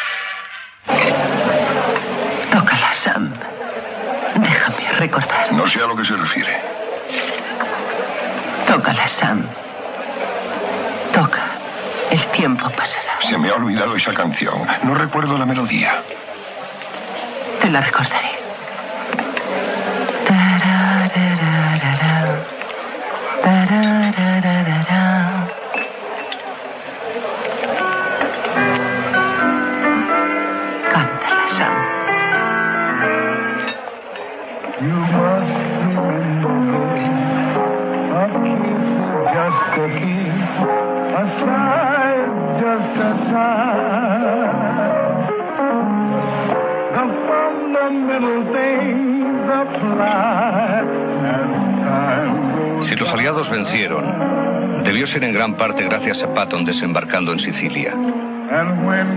Tócala, 2.52 2.94
Sam. 3.04 3.24
Déjame 4.36 4.92
recordar. 5.00 5.52
No 5.54 5.68
sé 5.68 5.80
a 5.82 5.88
lo 5.88 5.96
que 5.96 6.06
se 6.06 6.16
refiere. 6.16 6.62
Tócala, 8.68 9.08
Sam. 9.20 9.50
Toca. 11.14 11.44
El 12.12 12.26
tiempo 12.32 12.70
pasará. 12.70 13.20
Se 13.28 13.38
me 13.38 13.50
ha 13.50 13.56
olvidado 13.56 13.96
esa 13.96 14.14
canción. 14.14 14.68
No 14.84 14.94
recuerdo 14.94 15.38
la 15.38 15.46
melodía. 15.46 16.04
Te 17.68 17.74
la 17.74 17.82
recordaré. 17.82 18.27
Gran 55.38 55.56
parte 55.56 55.84
gracias 55.84 56.24
a 56.24 56.34
Patton 56.34 56.66
desembarcando 56.66 57.32
en 57.32 57.38
Sicilia, 57.38 57.94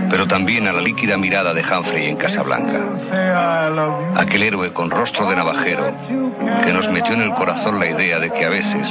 pero 0.07 0.27
también 0.27 0.67
a 0.67 0.71
la 0.71 0.79
líquida 0.79 1.17
mirada 1.17 1.51
de 1.51 1.63
Humphrey 1.63 2.09
en 2.09 2.17
Casablanca. 2.17 2.79
Aquel 4.17 4.43
héroe 4.43 4.71
con 4.71 4.91
rostro 4.91 5.27
de 5.27 5.35
navajero 5.35 5.91
que 6.63 6.73
nos 6.73 6.87
metió 6.91 7.15
en 7.15 7.21
el 7.21 7.33
corazón 7.33 7.79
la 7.79 7.87
idea 7.87 8.19
de 8.19 8.29
que 8.29 8.45
a 8.45 8.49
veces 8.49 8.87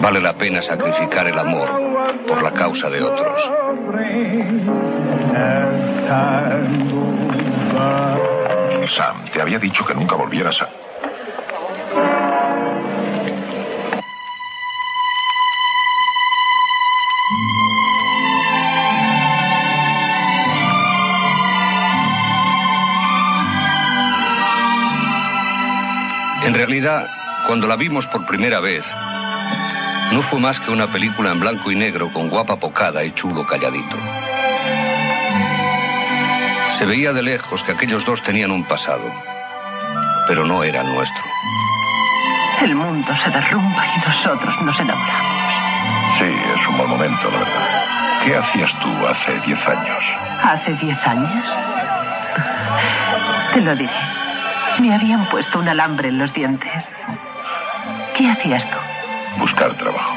vale 0.00 0.22
la 0.22 0.32
pena 0.38 0.62
sacrificar 0.62 1.26
el 1.26 1.38
amor 1.38 1.68
por 2.26 2.42
la 2.42 2.52
causa 2.52 2.88
de 2.88 3.02
otros. 3.02 3.52
Sam, 8.96 9.24
te 9.34 9.42
había 9.42 9.58
dicho 9.58 9.84
que 9.84 9.94
nunca 9.94 10.16
volvieras 10.16 10.56
a... 10.62 10.68
realidad, 26.60 27.08
cuando 27.46 27.66
la 27.66 27.74
vimos 27.74 28.06
por 28.08 28.26
primera 28.26 28.60
vez, 28.60 28.84
no 30.12 30.20
fue 30.24 30.38
más 30.38 30.60
que 30.60 30.70
una 30.70 30.92
película 30.92 31.32
en 31.32 31.40
blanco 31.40 31.70
y 31.70 31.74
negro 31.74 32.12
con 32.12 32.28
guapa 32.28 32.56
pocada 32.56 33.02
y 33.02 33.12
chulo 33.12 33.46
calladito. 33.46 33.96
Se 36.78 36.84
veía 36.84 37.14
de 37.14 37.22
lejos 37.22 37.62
que 37.62 37.72
aquellos 37.72 38.04
dos 38.04 38.22
tenían 38.24 38.50
un 38.50 38.64
pasado, 38.64 39.10
pero 40.28 40.44
no 40.44 40.62
era 40.62 40.82
nuestro. 40.82 41.24
El 42.60 42.74
mundo 42.74 43.10
se 43.24 43.30
derrumba 43.30 43.86
y 43.86 44.06
nosotros 44.06 44.54
nos 44.60 44.78
enamoramos. 44.78 45.54
Sí, 46.18 46.26
es 46.26 46.68
un 46.68 46.76
buen 46.76 46.90
momento, 46.90 47.30
la 47.30 47.38
verdad. 47.38 48.22
¿Qué 48.22 48.36
hacías 48.36 48.70
tú 48.80 49.06
hace 49.06 49.32
diez 49.46 49.66
años? 49.66 50.04
¿Hace 50.42 50.74
diez 50.74 51.06
años? 51.06 51.46
Te 53.54 53.60
lo 53.62 53.74
diré. 53.74 54.19
Me 54.80 54.94
habían 54.94 55.26
puesto 55.26 55.58
un 55.58 55.68
alambre 55.68 56.08
en 56.08 56.18
los 56.18 56.32
dientes. 56.32 56.72
¿Qué 58.16 58.30
hacías 58.30 58.64
tú? 58.70 58.76
Buscar 59.38 59.74
trabajo. 59.76 60.14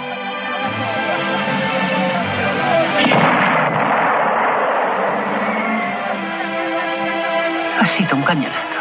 Ha 7.79 7.87
sido 7.97 8.15
un 8.15 8.23
cañonazo. 8.23 8.79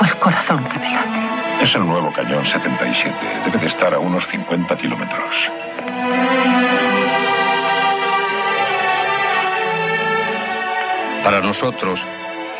O 0.00 0.04
el 0.04 0.18
corazón 0.18 0.64
que 0.68 0.78
me 0.78 0.90
late. 0.90 1.64
Es 1.64 1.74
el 1.76 1.86
nuevo 1.86 2.12
cañón 2.12 2.44
77. 2.44 3.14
Debe 3.44 3.58
de 3.58 3.66
estar 3.66 3.94
a 3.94 3.98
unos 4.00 4.24
50 4.28 4.76
kilómetros. 4.76 5.34
Para 11.22 11.40
nosotros, 11.40 12.00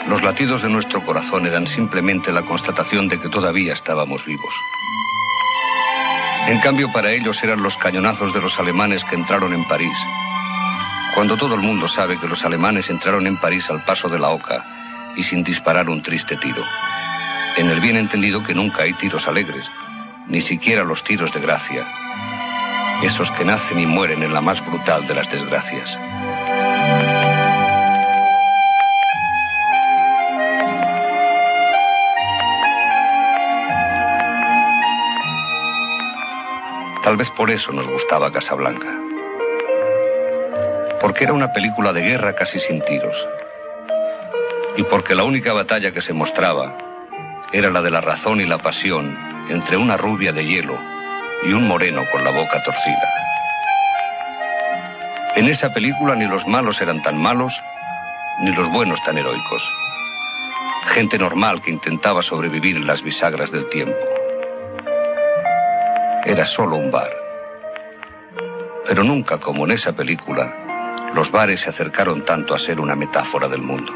los 0.08 0.22
latidos 0.22 0.62
de 0.62 0.68
nuestro 0.68 1.04
corazón 1.04 1.46
eran 1.46 1.66
simplemente 1.66 2.32
la 2.32 2.42
constatación 2.42 3.08
de 3.08 3.20
que 3.20 3.28
todavía 3.28 3.74
estábamos 3.74 4.24
vivos. 4.24 4.54
En 6.48 6.58
cambio, 6.60 6.90
para 6.92 7.12
ellos 7.12 7.38
eran 7.42 7.62
los 7.62 7.76
cañonazos 7.76 8.34
de 8.34 8.40
los 8.40 8.58
alemanes 8.58 9.04
que 9.04 9.14
entraron 9.14 9.54
en 9.54 9.64
París. 9.68 9.96
Cuando 11.14 11.36
todo 11.36 11.54
el 11.54 11.60
mundo 11.60 11.88
sabe 11.88 12.18
que 12.18 12.26
los 12.26 12.44
alemanes 12.44 12.90
entraron 12.90 13.26
en 13.26 13.36
París 13.36 13.64
al 13.70 13.84
paso 13.84 14.08
de 14.08 14.18
la 14.18 14.30
Oca 14.30 14.64
y 15.16 15.22
sin 15.22 15.44
disparar 15.44 15.88
un 15.88 16.02
triste 16.02 16.36
tiro. 16.38 16.64
En 17.56 17.70
el 17.70 17.80
bien 17.80 17.96
entendido 17.96 18.42
que 18.42 18.54
nunca 18.54 18.82
hay 18.82 18.94
tiros 18.94 19.26
alegres, 19.28 19.64
ni 20.28 20.40
siquiera 20.40 20.84
los 20.84 21.04
tiros 21.04 21.32
de 21.32 21.40
gracia. 21.40 21.86
Esos 23.02 23.30
que 23.32 23.44
nacen 23.44 23.78
y 23.78 23.86
mueren 23.86 24.22
en 24.22 24.32
la 24.32 24.40
más 24.40 24.64
brutal 24.64 25.06
de 25.06 25.14
las 25.14 25.30
desgracias. 25.30 25.88
Tal 37.02 37.16
vez 37.16 37.28
por 37.30 37.50
eso 37.50 37.72
nos 37.72 37.88
gustaba 37.88 38.30
Casablanca. 38.30 38.86
Porque 41.00 41.24
era 41.24 41.32
una 41.32 41.52
película 41.52 41.92
de 41.92 42.00
guerra 42.00 42.32
casi 42.36 42.60
sin 42.60 42.80
tiros. 42.84 43.16
Y 44.76 44.84
porque 44.84 45.16
la 45.16 45.24
única 45.24 45.52
batalla 45.52 45.90
que 45.90 46.00
se 46.00 46.12
mostraba 46.12 46.78
era 47.52 47.70
la 47.70 47.82
de 47.82 47.90
la 47.90 48.00
razón 48.00 48.40
y 48.40 48.46
la 48.46 48.58
pasión 48.58 49.18
entre 49.48 49.76
una 49.76 49.96
rubia 49.96 50.32
de 50.32 50.46
hielo 50.46 50.78
y 51.42 51.52
un 51.52 51.66
moreno 51.66 52.04
con 52.12 52.22
la 52.22 52.30
boca 52.30 52.62
torcida. 52.62 53.12
En 55.34 55.48
esa 55.48 55.74
película 55.74 56.14
ni 56.14 56.26
los 56.26 56.46
malos 56.46 56.80
eran 56.80 57.02
tan 57.02 57.20
malos, 57.20 57.52
ni 58.42 58.54
los 58.54 58.70
buenos 58.70 59.02
tan 59.02 59.18
heroicos. 59.18 59.68
Gente 60.94 61.18
normal 61.18 61.62
que 61.62 61.72
intentaba 61.72 62.22
sobrevivir 62.22 62.76
en 62.76 62.86
las 62.86 63.02
bisagras 63.02 63.50
del 63.50 63.68
tiempo 63.70 64.11
era 66.24 66.46
solo 66.46 66.76
un 66.76 66.90
bar. 66.90 67.10
Pero 68.86 69.02
nunca 69.02 69.38
como 69.38 69.64
en 69.64 69.72
esa 69.72 69.92
película, 69.92 71.10
los 71.14 71.30
bares 71.30 71.60
se 71.60 71.70
acercaron 71.70 72.24
tanto 72.24 72.54
a 72.54 72.58
ser 72.58 72.80
una 72.80 72.94
metáfora 72.94 73.48
del 73.48 73.62
mundo. 73.62 73.92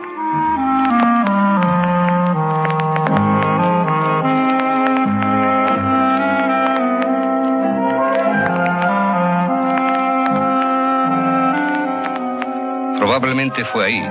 Probablemente 12.99 13.65
fue 13.65 13.87
ahí, 13.87 14.03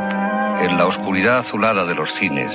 en 0.65 0.77
la 0.77 0.85
oscuridad 0.87 1.39
azulada 1.39 1.85
de 1.85 1.95
los 1.95 2.11
cines, 2.15 2.51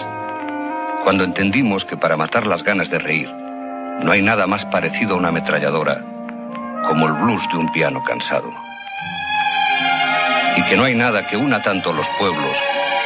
cuando 1.05 1.25
entendimos 1.25 1.85
que 1.85 1.97
para 1.97 2.17
matar 2.17 2.47
las 2.47 2.63
ganas 2.65 2.91
de 2.91 2.99
reír, 2.99 3.40
no 4.03 4.13
hay 4.13 4.23
nada 4.23 4.47
más 4.47 4.65
parecido 4.67 5.15
a 5.15 5.19
una 5.19 5.29
ametralladora 5.29 6.03
como 6.89 7.07
el 7.07 7.13
blues 7.15 7.43
de 7.53 7.59
un 7.59 7.71
piano 7.73 8.03
cansado. 8.05 8.53
Y 10.57 10.63
que 10.65 10.77
no 10.77 10.85
hay 10.85 10.95
nada 10.95 11.27
que 11.27 11.37
una 11.37 11.63
tanto 11.63 11.93
los 11.93 12.07
pueblos 12.19 12.57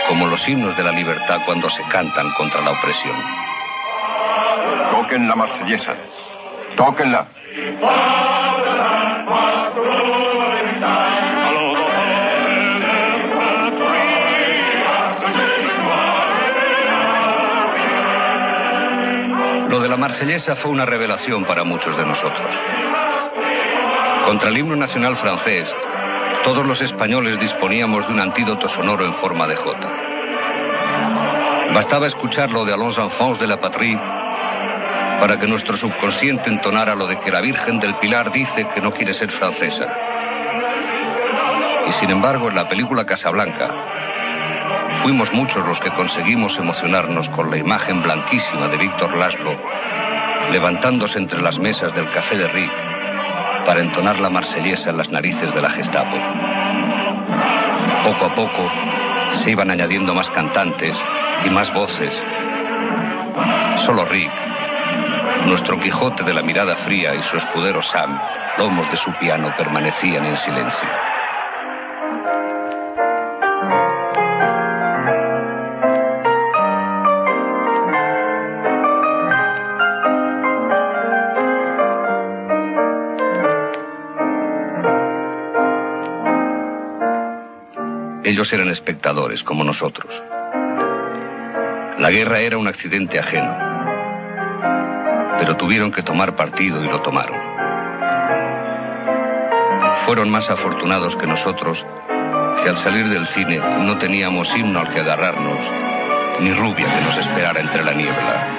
como 0.09 0.27
los 0.27 0.49
himnos 0.49 0.77
de 0.77 0.85
la 0.85 0.93
libertad 0.93 1.41
cuando 1.45 1.69
se 1.71 1.83
cantan 1.85 2.31
contra 2.35 2.61
la 2.63 2.73
opresión. 2.73 3.17
Toquen 4.91 5.29
la 5.29 5.35
marsellesa. 5.35 5.95
Tóquenla. 6.77 7.27
La 19.95 20.01
marsellesa 20.01 20.57
fue 20.57 20.73
una 20.73 20.85
revelación 20.85 21.45
para 21.45 21.63
muchos 21.63 21.97
de 21.97 22.05
nosotros. 22.05 22.53
Contra 24.25 24.49
el 24.49 24.59
himno 24.59 24.75
nacional 24.75 25.15
francés, 25.19 25.73
todos 26.43 26.67
los 26.67 26.81
españoles 26.81 27.39
disponíamos 27.39 28.05
de 28.09 28.13
un 28.13 28.19
antídoto 28.19 28.69
sonoro 28.71 29.07
en 29.07 29.15
forma 29.15 29.47
de 29.47 29.55
jota. 29.55 29.89
Bastaba 31.73 32.09
escucharlo 32.09 32.65
de 32.65 32.75
a 32.75 32.77
los 32.77 32.99
enfants 32.99 33.39
de 33.39 33.47
la 33.47 33.61
patrie 33.61 33.97
para 35.21 35.39
que 35.39 35.47
nuestro 35.47 35.77
subconsciente 35.77 36.51
entonara 36.51 36.97
lo 36.97 37.07
de 37.07 37.21
que 37.21 37.31
la 37.31 37.41
Virgen 37.41 37.79
del 37.79 37.95
Pilar 37.99 38.33
dice 38.33 38.67
que 38.75 38.81
no 38.81 38.91
quiere 38.91 39.15
ser 39.15 39.31
francesa. 39.31 39.87
Y 41.87 41.93
sin 42.01 42.11
embargo, 42.11 42.49
en 42.49 42.57
la 42.57 42.69
película 42.69 43.07
Casablanca, 43.07 43.73
fuimos 45.05 45.31
muchos 45.35 45.63
los 45.67 45.79
que 45.81 45.91
conseguimos 45.91 46.57
emocionarnos 46.57 47.29
con 47.37 47.51
la 47.51 47.59
imagen 47.59 48.03
blanquísima 48.03 48.69
de 48.69 48.79
Víctor 48.79 49.15
Laszlo 49.15 49.55
levantándose 50.51 51.19
entre 51.19 51.43
las 51.43 51.59
mesas 51.59 51.95
del 51.95 52.11
café 52.11 52.39
de 52.39 52.49
Rick 52.49 52.73
para 53.67 53.81
entonar 53.81 54.19
la 54.19 54.31
marsellesa 54.31 54.89
en 54.89 54.97
las 54.97 55.11
narices 55.11 55.53
de 55.55 55.61
la 55.61 55.69
Gestapo. 55.69 56.17
Poco 58.03 58.25
a 58.25 58.35
poco 58.35 58.71
se 59.43 59.51
iban 59.51 59.71
añadiendo 59.71 60.15
más 60.15 60.31
cantantes 60.31 60.97
y 61.45 61.51
más 61.51 61.71
voces. 61.75 62.15
Solo 63.85 64.07
Rick, 64.07 64.33
nuestro 65.45 65.79
Quijote 65.81 66.25
de 66.25 66.33
la 66.33 66.43
mirada 66.43 66.77
fría 66.77 67.15
y 67.15 67.23
su 67.25 67.37
escudero 67.37 67.83
Sam, 67.83 68.19
lomos 68.57 68.91
de 68.91 68.97
su 68.97 69.13
piano, 69.19 69.53
permanecían 69.55 70.25
en 70.25 70.37
silencio. 70.39 71.14
Ellos 88.25 88.51
eran 88.55 88.71
espectadores, 88.71 89.43
como 89.43 89.65
nosotros. 89.65 90.11
La 91.99 92.11
guerra 92.11 92.41
era 92.41 92.57
un 92.57 92.67
accidente 92.67 93.19
ajeno, 93.19 93.55
pero 95.39 95.57
tuvieron 95.59 95.93
que 95.93 96.03
tomar 96.03 96.35
partido 96.35 96.83
y 96.83 96.89
lo 96.89 97.03
tomaron. 97.03 97.39
Fueron 100.07 100.31
más 100.31 100.49
afortunados 100.49 101.15
que 101.17 101.27
nosotros, 101.27 101.85
que 102.63 102.71
al 102.71 102.79
salir 102.79 103.11
del 103.11 103.27
cine 103.29 103.59
no 103.59 103.99
teníamos 103.99 104.49
himno 104.57 104.81
al 104.81 104.91
que 104.91 105.01
agarrarnos, 105.01 105.61
ni 106.41 106.51
rubia 106.53 106.87
que 106.95 107.05
nos 107.05 107.19
esperara 107.19 107.61
entre 107.61 107.85
la 107.85 107.93
niebla. 107.93 108.54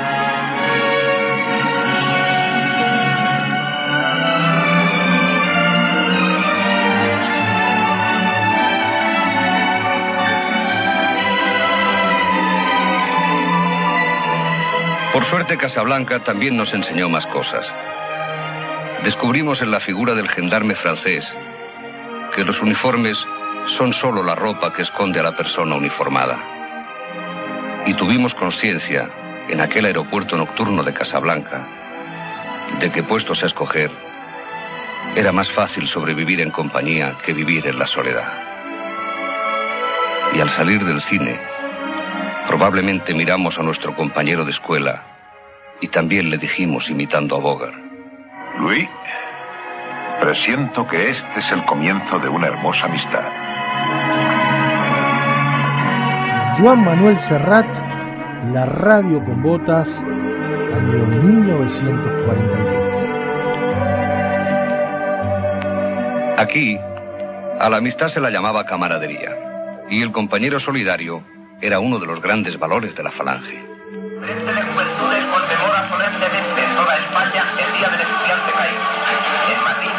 Suerte, 15.46 15.62
Casablanca 15.62 16.24
también 16.24 16.58
nos 16.58 16.74
enseñó 16.74 17.08
más 17.08 17.28
cosas. 17.28 17.72
Descubrimos 19.04 19.62
en 19.62 19.70
la 19.70 19.80
figura 19.80 20.16
del 20.16 20.28
gendarme 20.28 20.74
francés 20.74 21.24
que 22.34 22.44
los 22.44 22.60
uniformes 22.64 23.16
son 23.78 23.94
solo 23.94 24.24
la 24.24 24.34
ropa 24.34 24.74
que 24.74 24.82
esconde 24.82 25.20
a 25.20 25.24
la 25.24 25.36
persona 25.36 25.76
uniformada. 25.76 26.40
Y 27.86 27.94
tuvimos 27.94 28.34
conciencia, 28.34 29.08
en 29.48 29.62
aquel 29.62 29.86
aeropuerto 29.86 30.36
nocturno 30.36 30.84
de 30.84 30.96
Casablanca, 30.96 31.68
de 32.80 32.92
que 32.92 33.04
puestos 33.04 33.44
a 33.44 33.46
escoger, 33.46 33.92
era 35.16 35.32
más 35.32 35.52
fácil 35.52 35.86
sobrevivir 35.86 36.42
en 36.42 36.50
compañía 36.50 37.18
que 37.24 37.34
vivir 37.34 37.68
en 37.68 37.78
la 37.78 37.86
soledad. 37.86 38.34
Y 40.34 40.40
al 40.40 40.50
salir 40.50 40.84
del 40.84 41.04
cine, 41.04 41.40
probablemente 42.48 43.14
miramos 43.14 43.60
a 43.60 43.62
nuestro 43.62 43.96
compañero 43.96 44.44
de 44.44 44.50
escuela 44.50 45.15
y 45.82 45.90
también 45.90 46.30
le 46.30 46.38
dijimos 46.38 46.90
imitando 46.90 47.36
a 47.36 47.40
Bogart. 47.40 47.76
Luis, 48.60 48.88
presiento 50.22 50.88
que 50.88 51.10
este 51.12 51.40
es 51.40 51.52
el 51.52 51.66
comienzo 51.66 52.20
de 52.20 52.30
una 52.30 52.48
hermosa 52.48 52.86
amistad. 52.86 53.26
Juan 56.58 56.86
Manuel 56.86 57.18
Serrat, 57.18 57.68
La 58.54 58.66
Radio 58.66 59.22
con 59.24 59.42
Botas, 59.42 60.02
año 60.02 61.06
1943. 61.06 62.76
Aquí, 66.38 66.78
a 67.60 67.70
la 67.70 67.78
amistad 67.78 68.10
se 68.10 68.20
la 68.20 68.30
llamaba 68.30 68.66
camaradería, 68.66 69.32
y 69.90 70.02
el 70.02 70.12
compañero 70.12 70.60
solidario 70.60 71.24
era 71.62 71.80
uno 71.80 71.98
de 72.00 72.08
los 72.08 72.22
grandes 72.22 72.60
valores 72.60 72.94
de 72.96 73.04
la 73.04 73.12
falange. 73.12 73.64
Solemnemente 76.16 76.64
en 76.64 76.76
toda 76.76 76.96
España 76.96 77.44
el 77.60 77.74
Día 77.76 77.90
del 77.90 78.02
Estudiante 78.02 78.52
Caído. 78.56 78.82
En 79.52 79.64
Madrid, 79.64 79.92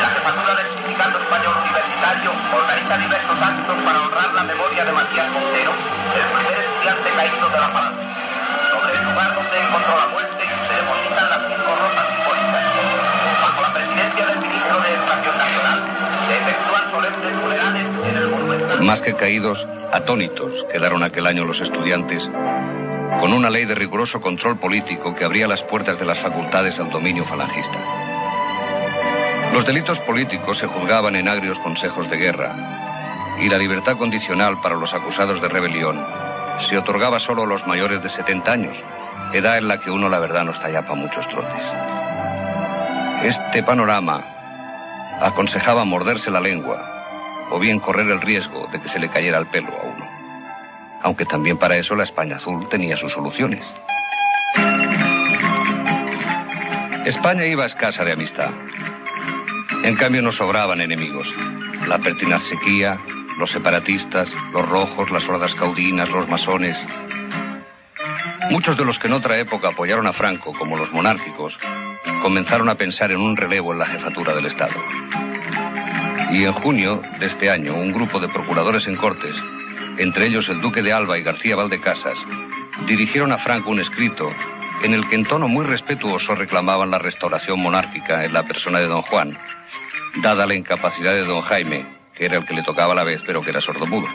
la 0.00 0.08
jefatura 0.10 0.54
del 0.54 0.66
Sindicato 0.74 1.18
Español 1.18 1.54
Universitario 1.62 2.30
organiza 2.54 2.96
diversos 2.98 3.38
actos 3.40 3.76
para 3.84 4.00
honrar 4.02 4.34
la 4.34 4.42
memoria 4.44 4.84
de 4.84 4.92
Matías 4.92 5.30
Montero, 5.30 5.70
el 5.70 6.26
primer 6.34 6.58
estudiante 6.58 7.10
caído 7.10 7.48
de 7.48 7.58
la 7.60 7.68
falange. 7.68 8.02
Sobre 8.70 8.98
el 8.98 9.04
lugar 9.04 9.34
donde 9.34 9.56
encontró 9.60 9.94
la 9.96 10.06
muerte 10.08 10.42
se 10.42 10.74
depositan 10.74 11.30
las 11.30 11.42
cinco 11.46 11.70
rosas 11.70 12.06
simbólicas. 12.10 12.64
Bajo 13.40 13.62
la 13.62 13.72
presidencia 13.72 14.26
del 14.26 14.38
ministro 14.38 14.80
de 14.80 14.88
Educación 14.90 15.38
Nacional, 15.38 15.78
se 16.26 16.34
efectúan 16.34 16.90
solemnes 16.90 17.32
funerales 17.40 17.86
en 18.10 18.16
el 18.16 18.28
monumento. 18.28 18.82
Más 18.82 19.02
que 19.02 19.14
caídos, 19.14 19.66
atónitos 19.92 20.50
quedaron 20.72 21.02
aquel 21.04 21.26
año 21.26 21.44
los 21.44 21.60
estudiantes 21.60 22.22
con 23.18 23.32
una 23.32 23.50
ley 23.50 23.64
de 23.64 23.74
riguroso 23.74 24.20
control 24.20 24.58
político 24.58 25.14
que 25.14 25.24
abría 25.24 25.48
las 25.48 25.62
puertas 25.62 25.98
de 25.98 26.04
las 26.04 26.20
facultades 26.20 26.78
al 26.78 26.90
dominio 26.90 27.24
falangista. 27.24 27.78
Los 29.52 29.66
delitos 29.66 29.98
políticos 30.00 30.58
se 30.58 30.66
juzgaban 30.66 31.16
en 31.16 31.28
agrios 31.28 31.58
consejos 31.58 32.08
de 32.08 32.16
guerra 32.16 33.36
y 33.40 33.48
la 33.48 33.58
libertad 33.58 33.96
condicional 33.96 34.60
para 34.60 34.76
los 34.76 34.94
acusados 34.94 35.42
de 35.42 35.48
rebelión 35.48 36.06
se 36.68 36.76
otorgaba 36.76 37.18
solo 37.20 37.42
a 37.42 37.46
los 37.46 37.66
mayores 37.66 38.02
de 38.02 38.10
70 38.10 38.52
años, 38.52 38.76
edad 39.32 39.58
en 39.58 39.68
la 39.68 39.80
que 39.80 39.90
uno 39.90 40.08
la 40.08 40.18
verdad 40.18 40.44
no 40.44 40.52
está 40.52 40.70
ya 40.70 40.82
para 40.82 40.94
muchos 40.94 41.26
trotes. 41.28 41.62
Este 43.22 43.62
panorama 43.62 44.24
aconsejaba 45.20 45.84
morderse 45.84 46.30
la 46.30 46.40
lengua 46.40 47.48
o 47.50 47.58
bien 47.58 47.80
correr 47.80 48.06
el 48.08 48.20
riesgo 48.20 48.66
de 48.68 48.80
que 48.80 48.88
se 48.88 48.98
le 48.98 49.08
cayera 49.08 49.38
el 49.38 49.46
pelo 49.46 49.68
a 49.68 49.82
uno. 49.82 50.09
Aunque 51.02 51.24
también 51.24 51.58
para 51.58 51.76
eso 51.76 51.94
la 51.96 52.04
España 52.04 52.36
azul 52.36 52.68
tenía 52.68 52.96
sus 52.96 53.12
soluciones. 53.12 53.64
España 57.04 57.46
iba 57.46 57.66
escasa 57.66 58.04
de 58.04 58.12
amistad. 58.12 58.50
En 59.82 59.96
cambio 59.96 60.20
nos 60.20 60.36
sobraban 60.36 60.80
enemigos. 60.80 61.26
La 61.88 61.98
pertinaz 61.98 62.42
sequía, 62.44 63.00
los 63.38 63.50
separatistas, 63.50 64.30
los 64.52 64.68
rojos, 64.68 65.10
las 65.10 65.26
hordas 65.28 65.54
caudinas, 65.54 66.10
los 66.10 66.28
masones. 66.28 66.76
Muchos 68.50 68.76
de 68.76 68.84
los 68.84 68.98
que 68.98 69.06
en 69.06 69.14
otra 69.14 69.38
época 69.38 69.68
apoyaron 69.68 70.06
a 70.06 70.12
Franco, 70.12 70.52
como 70.52 70.76
los 70.76 70.92
monárquicos, 70.92 71.58
comenzaron 72.20 72.68
a 72.68 72.74
pensar 72.74 73.10
en 73.10 73.20
un 73.20 73.36
relevo 73.36 73.72
en 73.72 73.78
la 73.78 73.86
jefatura 73.86 74.34
del 74.34 74.46
Estado. 74.46 74.74
Y 76.32 76.44
en 76.44 76.52
junio 76.52 77.00
de 77.18 77.26
este 77.26 77.50
año, 77.50 77.74
un 77.74 77.92
grupo 77.92 78.20
de 78.20 78.28
procuradores 78.28 78.86
en 78.86 78.96
Cortes, 78.96 79.34
entre 80.00 80.26
ellos 80.26 80.48
el 80.48 80.62
duque 80.62 80.82
de 80.82 80.94
Alba 80.94 81.18
y 81.18 81.22
García 81.22 81.56
Valdecasas, 81.56 82.16
dirigieron 82.86 83.32
a 83.32 83.38
Franco 83.38 83.70
un 83.70 83.80
escrito 83.80 84.32
en 84.82 84.94
el 84.94 85.06
que 85.08 85.14
en 85.14 85.26
tono 85.26 85.46
muy 85.46 85.66
respetuoso 85.66 86.34
reclamaban 86.34 86.90
la 86.90 86.98
restauración 86.98 87.60
monárquica 87.60 88.24
en 88.24 88.32
la 88.32 88.44
persona 88.44 88.78
de 88.80 88.86
don 88.86 89.02
Juan, 89.02 89.36
dada 90.22 90.46
la 90.46 90.54
incapacidad 90.54 91.12
de 91.12 91.24
don 91.24 91.42
Jaime, 91.42 91.86
que 92.14 92.24
era 92.24 92.38
el 92.38 92.46
que 92.46 92.54
le 92.54 92.62
tocaba 92.62 92.92
a 92.94 92.96
la 92.96 93.04
vez, 93.04 93.20
pero 93.26 93.42
que 93.42 93.50
era 93.50 93.60
sordomudo. 93.60 94.08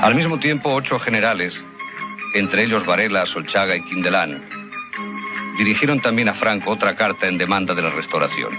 Al 0.00 0.14
mismo 0.14 0.38
tiempo, 0.38 0.72
ocho 0.72 0.98
generales, 0.98 1.54
entre 2.34 2.64
ellos 2.64 2.86
Varela, 2.86 3.26
Solchaga 3.26 3.76
y 3.76 3.84
Quindelán, 3.84 4.48
dirigieron 5.58 6.00
también 6.00 6.30
a 6.30 6.34
Franco 6.34 6.70
otra 6.70 6.96
carta 6.96 7.28
en 7.28 7.36
demanda 7.36 7.74
de 7.74 7.82
la 7.82 7.90
restauración. 7.90 8.58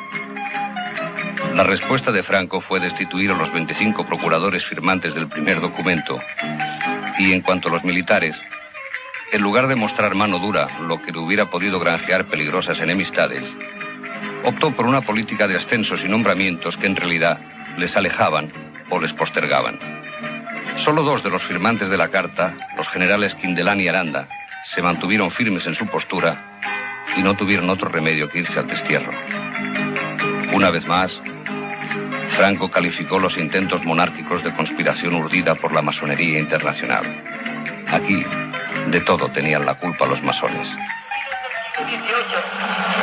La 1.53 1.63
respuesta 1.63 2.11
de 2.11 2.23
Franco 2.23 2.61
fue 2.61 2.79
destituir 2.79 3.29
a 3.29 3.35
los 3.35 3.53
25 3.53 4.07
procuradores 4.07 4.65
firmantes 4.65 5.13
del 5.13 5.27
primer 5.27 5.61
documento 5.61 6.19
y 7.19 7.31
en 7.31 7.41
cuanto 7.41 7.69
a 7.69 7.71
los 7.71 7.83
militares, 7.83 8.35
en 9.31 9.41
lugar 9.41 9.67
de 9.67 9.75
mostrar 9.75 10.15
mano 10.15 10.39
dura, 10.39 10.79
lo 10.81 10.99
que 10.99 11.15
hubiera 11.15 11.51
podido 11.51 11.79
granjear 11.79 12.25
peligrosas 12.25 12.79
enemistades, 12.79 13.43
optó 14.43 14.75
por 14.75 14.87
una 14.87 15.01
política 15.01 15.47
de 15.47 15.57
ascensos 15.57 16.03
y 16.03 16.07
nombramientos 16.07 16.75
que 16.77 16.87
en 16.87 16.95
realidad 16.95 17.39
les 17.77 17.95
alejaban 17.95 18.51
o 18.89 18.99
les 18.99 19.13
postergaban. 19.13 19.77
Solo 20.83 21.03
dos 21.03 21.23
de 21.23 21.29
los 21.29 21.43
firmantes 21.43 21.87
de 21.87 21.97
la 21.97 22.09
carta, 22.09 22.55
los 22.77 22.89
generales 22.89 23.35
Quindelán 23.35 23.79
y 23.79 23.87
Aranda, 23.87 24.27
se 24.73 24.81
mantuvieron 24.81 25.29
firmes 25.29 25.67
en 25.67 25.75
su 25.75 25.85
postura 25.85 26.59
y 27.15 27.21
no 27.21 27.35
tuvieron 27.35 27.69
otro 27.69 27.89
remedio 27.89 28.27
que 28.27 28.39
irse 28.39 28.57
al 28.57 28.67
destierro. 28.67 29.11
Una 30.53 30.71
vez 30.71 30.85
más, 30.87 31.11
Franco 32.35 32.69
calificó 32.69 33.19
los 33.19 33.37
intentos 33.37 33.83
monárquicos 33.83 34.43
de 34.43 34.53
conspiración 34.53 35.15
urdida 35.15 35.55
por 35.55 35.71
la 35.71 35.81
masonería 35.81 36.39
internacional. 36.39 37.05
Aquí, 37.87 38.23
de 38.87 39.01
todo 39.01 39.29
tenían 39.29 39.65
la 39.65 39.75
culpa 39.75 40.05
los 40.05 40.21
masones. 40.23 40.67
18. 41.77 41.93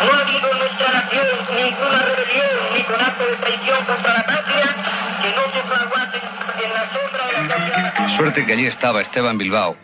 No 0.05 0.13
ha 0.13 0.21
habido 0.21 0.53
en 0.53 0.59
nuestra 0.59 0.93
nación 0.93 1.27
ninguna 1.57 2.03
rebelión 2.03 2.47
ni 2.75 2.83
conato 2.85 3.25
de 3.25 3.37
traición 3.37 3.85
contra 3.85 4.15
la 4.15 4.23
patria 4.25 4.77
que 5.23 5.31
no 5.37 5.53
se 5.53 5.63
fraguase 5.63 6.21
en 6.65 6.73
la 6.73 6.91
sombra 6.91 7.27
de 7.27 8.09
la. 8.09 8.17
Suerte 8.17 8.47
que 8.47 8.53
allí 8.53 8.67
estaba 8.67 9.03
Esteban 9.03 9.39
Bilbao, 9.39 9.77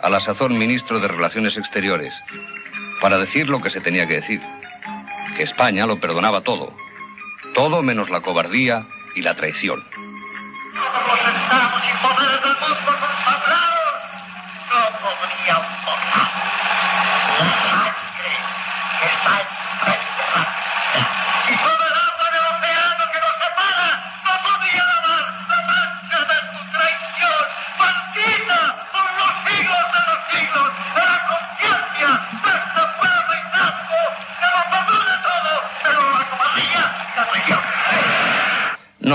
a 0.00 0.08
la 0.08 0.20
sazón 0.20 0.56
ministro 0.58 1.00
de 1.00 1.08
Relaciones 1.08 1.56
Exteriores, 1.56 2.12
para 3.00 3.18
decir 3.18 3.48
lo 3.48 3.60
que 3.60 3.70
se 3.70 3.80
tenía 3.80 4.06
que 4.06 4.14
decir, 4.14 4.40
que 5.36 5.42
España 5.42 5.86
lo 5.86 6.00
perdonaba 6.00 6.42
todo, 6.42 6.74
todo 7.56 7.82
menos 7.82 8.10
la 8.10 8.20
cobardía 8.20 8.86
y 9.14 9.22
la 9.22 9.34
traición. 9.34 9.82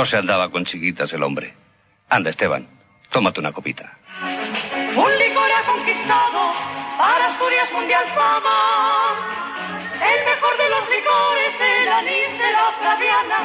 No 0.01 0.05
se 0.07 0.17
andaba 0.17 0.49
con 0.49 0.65
chiquitas 0.65 1.13
el 1.13 1.21
hombre. 1.21 1.53
Anda, 2.09 2.31
Esteban, 2.31 2.67
tómate 3.11 3.39
una 3.39 3.51
copita. 3.51 3.99
Un 4.95 5.17
licor 5.19 5.51
ha 5.51 5.63
conquistado 5.67 6.53
para 6.97 7.27
Asturias 7.27 7.71
mundial 7.71 8.03
fama. 8.15 9.59
El 10.01 10.25
mejor 10.25 10.57
de 10.57 10.69
los 10.71 10.89
licores, 10.89 11.53
el 11.83 11.87
anís 11.87 12.31
de 12.33 12.51
la 12.51 12.71
Flaviana. 12.79 13.39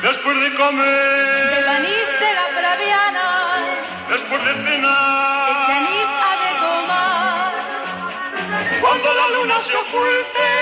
Después 0.00 0.40
de 0.40 0.54
comer, 0.54 1.58
El 1.58 1.66
anís 1.68 2.06
de 2.20 2.34
la 2.34 2.46
Flaviana. 2.56 3.26
después 4.10 4.44
de 4.44 4.54
cenar, 4.62 5.50
Ese 5.50 5.72
anís 5.72 6.06
ha 6.22 6.34
de 6.38 6.50
tomar. 6.60 7.50
cuando 8.80 9.12
la 9.12 9.28
luna 9.30 9.56
se 9.68 9.74
oculte, 9.76 10.53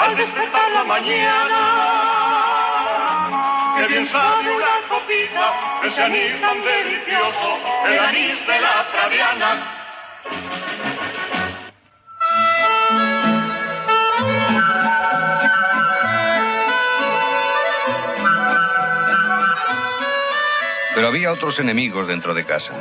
al 0.00 0.16
despertar 0.16 0.70
la 0.70 0.84
mañana, 0.84 1.60
que 3.76 3.86
bien 3.88 4.08
sabe 4.10 4.54
una 4.54 4.88
copita 4.88 5.80
de 5.82 5.88
ese 5.88 6.02
anís 6.02 6.40
tan 6.40 6.62
delicioso, 6.62 7.58
el 7.86 7.98
anís 7.98 8.46
de 8.46 8.60
la 8.60 8.84
Flaviana. 8.92 9.74
Pero 20.94 21.08
había 21.08 21.32
otros 21.32 21.58
enemigos 21.60 22.06
dentro 22.08 22.34
de 22.34 22.44
casa. 22.44 22.72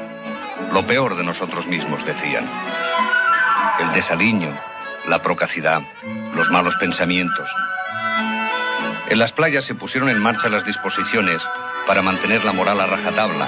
lo 0.72 0.86
peor 0.86 1.16
de 1.16 1.24
nosotros 1.24 1.66
mismos, 1.66 2.04
decían. 2.06 2.48
El 3.80 3.94
desaliño, 3.94 4.60
la 5.08 5.22
procacidad, 5.22 5.82
los 6.34 6.50
malos 6.50 6.76
pensamientos. 6.78 7.50
En 9.10 9.20
las 9.20 9.32
playas 9.32 9.66
se 9.66 9.76
pusieron 9.76 10.10
en 10.10 10.20
marcha 10.20 10.50
las 10.50 10.66
disposiciones 10.66 11.42
para 11.88 12.02
mantener 12.02 12.44
la 12.44 12.52
moral 12.52 12.82
a 12.82 12.86
rajatabla 12.88 13.48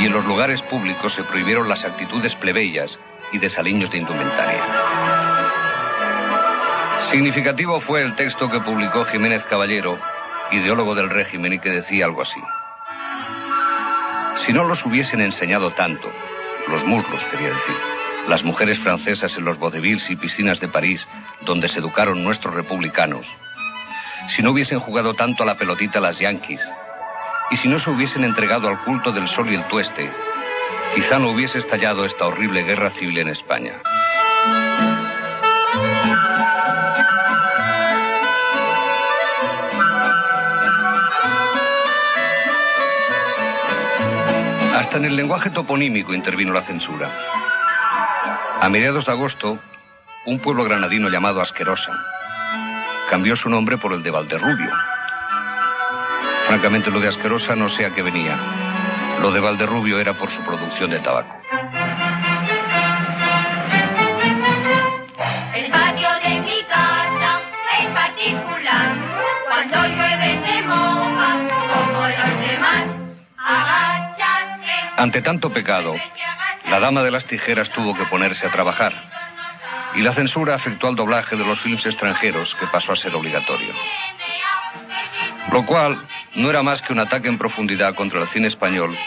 y 0.00 0.06
en 0.06 0.12
los 0.12 0.24
lugares 0.24 0.60
públicos 0.62 1.14
se 1.14 1.22
prohibieron 1.24 1.68
las 1.68 1.84
actitudes 1.84 2.34
plebeyas 2.36 2.98
y 3.32 3.38
desaliños 3.38 3.90
de 3.90 3.98
indumentaria. 3.98 4.62
Significativo 7.10 7.80
fue 7.80 8.02
el 8.02 8.16
texto 8.16 8.50
que 8.50 8.60
publicó 8.60 9.04
Jiménez 9.04 9.44
Caballero, 9.44 9.98
ideólogo 10.50 10.94
del 10.94 11.10
régimen, 11.10 11.52
y 11.52 11.58
que 11.58 11.70
decía 11.70 12.06
algo 12.06 12.22
así. 12.22 12.40
Si 14.44 14.52
no 14.52 14.64
los 14.64 14.84
hubiesen 14.84 15.20
enseñado 15.20 15.72
tanto, 15.74 16.10
los 16.68 16.84
muslos 16.84 17.22
quería 17.30 17.50
decir, 17.50 17.93
las 18.28 18.42
mujeres 18.42 18.78
francesas 18.78 19.36
en 19.36 19.44
los 19.44 19.58
vodevils 19.58 20.08
y 20.10 20.16
piscinas 20.16 20.60
de 20.60 20.68
París, 20.68 21.06
donde 21.42 21.68
se 21.68 21.78
educaron 21.78 22.22
nuestros 22.22 22.54
republicanos, 22.54 23.26
si 24.28 24.42
no 24.42 24.52
hubiesen 24.52 24.80
jugado 24.80 25.14
tanto 25.14 25.42
a 25.42 25.46
la 25.46 25.56
pelotita 25.56 26.00
las 26.00 26.18
yanquis, 26.18 26.60
y 27.50 27.56
si 27.58 27.68
no 27.68 27.78
se 27.78 27.90
hubiesen 27.90 28.24
entregado 28.24 28.68
al 28.68 28.82
culto 28.84 29.12
del 29.12 29.28
sol 29.28 29.50
y 29.52 29.54
el 29.54 29.68
tueste, 29.68 30.10
quizá 30.94 31.18
no 31.18 31.30
hubiese 31.30 31.58
estallado 31.58 32.04
esta 32.04 32.26
horrible 32.26 32.62
guerra 32.62 32.90
civil 32.92 33.18
en 33.18 33.28
España. 33.28 33.74
Hasta 44.74 44.96
en 44.96 45.04
el 45.04 45.16
lenguaje 45.16 45.50
toponímico 45.50 46.14
intervino 46.14 46.52
la 46.52 46.62
censura. 46.62 47.43
A 48.64 48.70
mediados 48.70 49.04
de 49.04 49.12
agosto, 49.12 49.58
un 50.24 50.38
pueblo 50.38 50.64
granadino 50.64 51.10
llamado 51.10 51.42
Asquerosa 51.42 51.92
cambió 53.10 53.36
su 53.36 53.50
nombre 53.50 53.76
por 53.76 53.92
el 53.92 54.02
de 54.02 54.10
Valderrubio. 54.10 54.72
Francamente, 56.46 56.90
lo 56.90 56.98
de 56.98 57.08
Asquerosa 57.08 57.54
no 57.54 57.68
sé 57.68 57.84
a 57.84 57.90
qué 57.94 58.00
venía. 58.00 58.38
Lo 59.20 59.32
de 59.32 59.40
Valderrubio 59.40 60.00
era 60.00 60.14
por 60.14 60.30
su 60.30 60.40
producción 60.44 60.88
de 60.88 61.00
tabaco. 61.00 61.42
El 65.54 65.70
patio 65.70 66.08
de 66.22 66.40
mi 66.40 66.62
casa 66.64 67.42
es 67.80 67.86
particular. 67.88 68.96
Cuando 69.46 69.88
llueve 69.88 70.40
se 70.42 70.62
moja 70.62 71.36
como 71.68 72.08
los 72.08 72.48
demás. 72.48 72.84
Ante 74.96 75.20
tanto 75.20 75.52
pecado, 75.52 75.94
la 76.74 76.80
dama 76.80 77.04
de 77.04 77.12
las 77.12 77.24
tijeras 77.24 77.70
tuvo 77.70 77.94
que 77.94 78.04
ponerse 78.06 78.44
a 78.44 78.50
trabajar 78.50 78.92
y 79.94 80.02
la 80.02 80.12
censura 80.12 80.56
afectó 80.56 80.88
al 80.88 80.96
doblaje 80.96 81.36
de 81.36 81.44
los 81.44 81.60
films 81.60 81.86
extranjeros 81.86 82.52
que 82.58 82.66
pasó 82.66 82.90
a 82.90 82.96
ser 82.96 83.14
obligatorio. 83.14 83.72
Lo 85.52 85.64
cual 85.66 86.04
no 86.34 86.50
era 86.50 86.64
más 86.64 86.82
que 86.82 86.92
un 86.92 86.98
ataque 86.98 87.28
en 87.28 87.38
profundidad 87.38 87.94
contra 87.94 88.22
el 88.22 88.26
cine 88.26 88.48
español, 88.48 88.98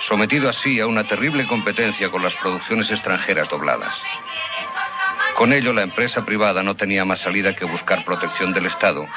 sometido 0.00 0.50
así 0.50 0.78
a 0.80 0.86
una 0.86 1.04
terrible 1.04 1.46
competencia 1.46 2.10
con 2.10 2.22
las 2.22 2.34
producciones 2.34 2.90
extranjeras 2.90 3.48
dobladas. 3.48 3.96
Con 5.38 5.54
ello, 5.54 5.72
la 5.72 5.84
empresa 5.84 6.26
privada 6.26 6.62
no 6.62 6.74
tenía 6.74 7.06
más 7.06 7.20
salida 7.20 7.56
que 7.56 7.64
buscar 7.64 8.04
protección 8.04 8.52
del 8.52 8.66
Estado 8.66 9.08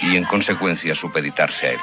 y, 0.00 0.16
en 0.16 0.24
consecuencia, 0.24 0.94
supeditarse 0.94 1.66
a 1.66 1.70
él. 1.72 1.80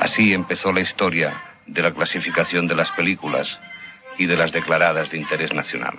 Así 0.00 0.32
empezó 0.32 0.72
la 0.72 0.80
historia 0.80 1.40
de 1.66 1.82
la 1.82 1.94
clasificación 1.94 2.66
de 2.66 2.74
las 2.74 2.90
películas 2.90 3.60
y 4.20 4.26
de 4.26 4.36
las 4.36 4.52
declaradas 4.52 5.10
de 5.10 5.16
interés 5.16 5.50
nacional. 5.54 5.94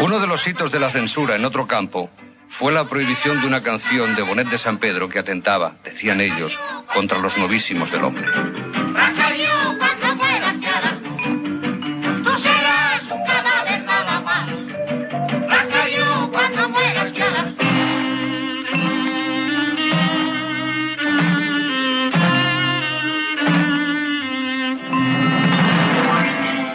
Uno 0.00 0.18
de 0.18 0.26
los 0.26 0.46
hitos 0.46 0.72
de 0.72 0.80
la 0.80 0.90
censura 0.90 1.36
en 1.36 1.44
otro 1.44 1.66
campo 1.66 2.08
fue 2.58 2.72
la 2.72 2.88
prohibición 2.88 3.42
de 3.42 3.46
una 3.46 3.62
canción 3.62 4.16
de 4.16 4.22
Bonet 4.22 4.48
de 4.48 4.56
San 4.56 4.78
Pedro 4.78 5.10
que 5.10 5.18
atentaba, 5.18 5.76
decían 5.84 6.22
ellos, 6.22 6.58
contra 6.94 7.18
los 7.18 7.36
novísimos 7.36 7.90
del 7.92 8.04
hombre. 8.04 8.61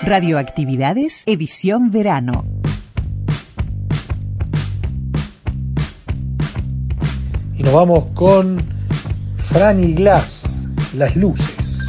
Radioactividades, 0.08 1.24
edición 1.26 1.92
verano. 1.92 2.46
Y 7.58 7.64
nos 7.64 7.74
vamos 7.74 8.06
con 8.16 8.64
Franny 9.36 9.96
Glass, 9.96 10.66
Las 10.94 11.14
Luces. 11.18 11.82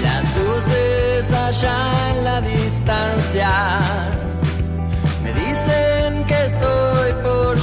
Las 0.00 0.36
luces 0.36 1.32
allá 1.32 2.16
en 2.16 2.24
la 2.24 2.40
distancia 2.40 4.15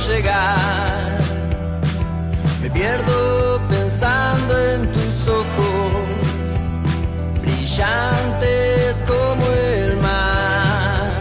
llegar. 0.08 1.20
Me 2.62 2.70
pierdo 2.70 3.60
pensando 3.70 4.58
en 4.60 4.92
tus 4.92 5.28
ojos, 5.28 6.08
brillantes 7.42 9.04
como 9.08 9.46
el 9.48 9.98
mar. 9.98 11.12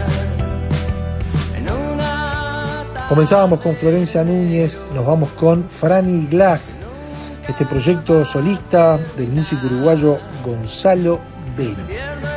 En 1.57 1.71
una 1.71 2.85
Comenzábamos 3.09 3.59
con 3.61 3.75
Florencia 3.75 4.23
Núñez, 4.23 4.83
nos 4.93 5.05
vamos 5.05 5.29
con 5.31 5.69
Franny 5.69 6.27
Glass, 6.27 6.85
este 7.47 7.65
proyecto 7.65 8.25
solista 8.25 8.97
del 9.17 9.29
músico 9.29 9.65
uruguayo 9.67 10.17
Gonzalo 10.45 11.19
Vélez. 11.57 12.32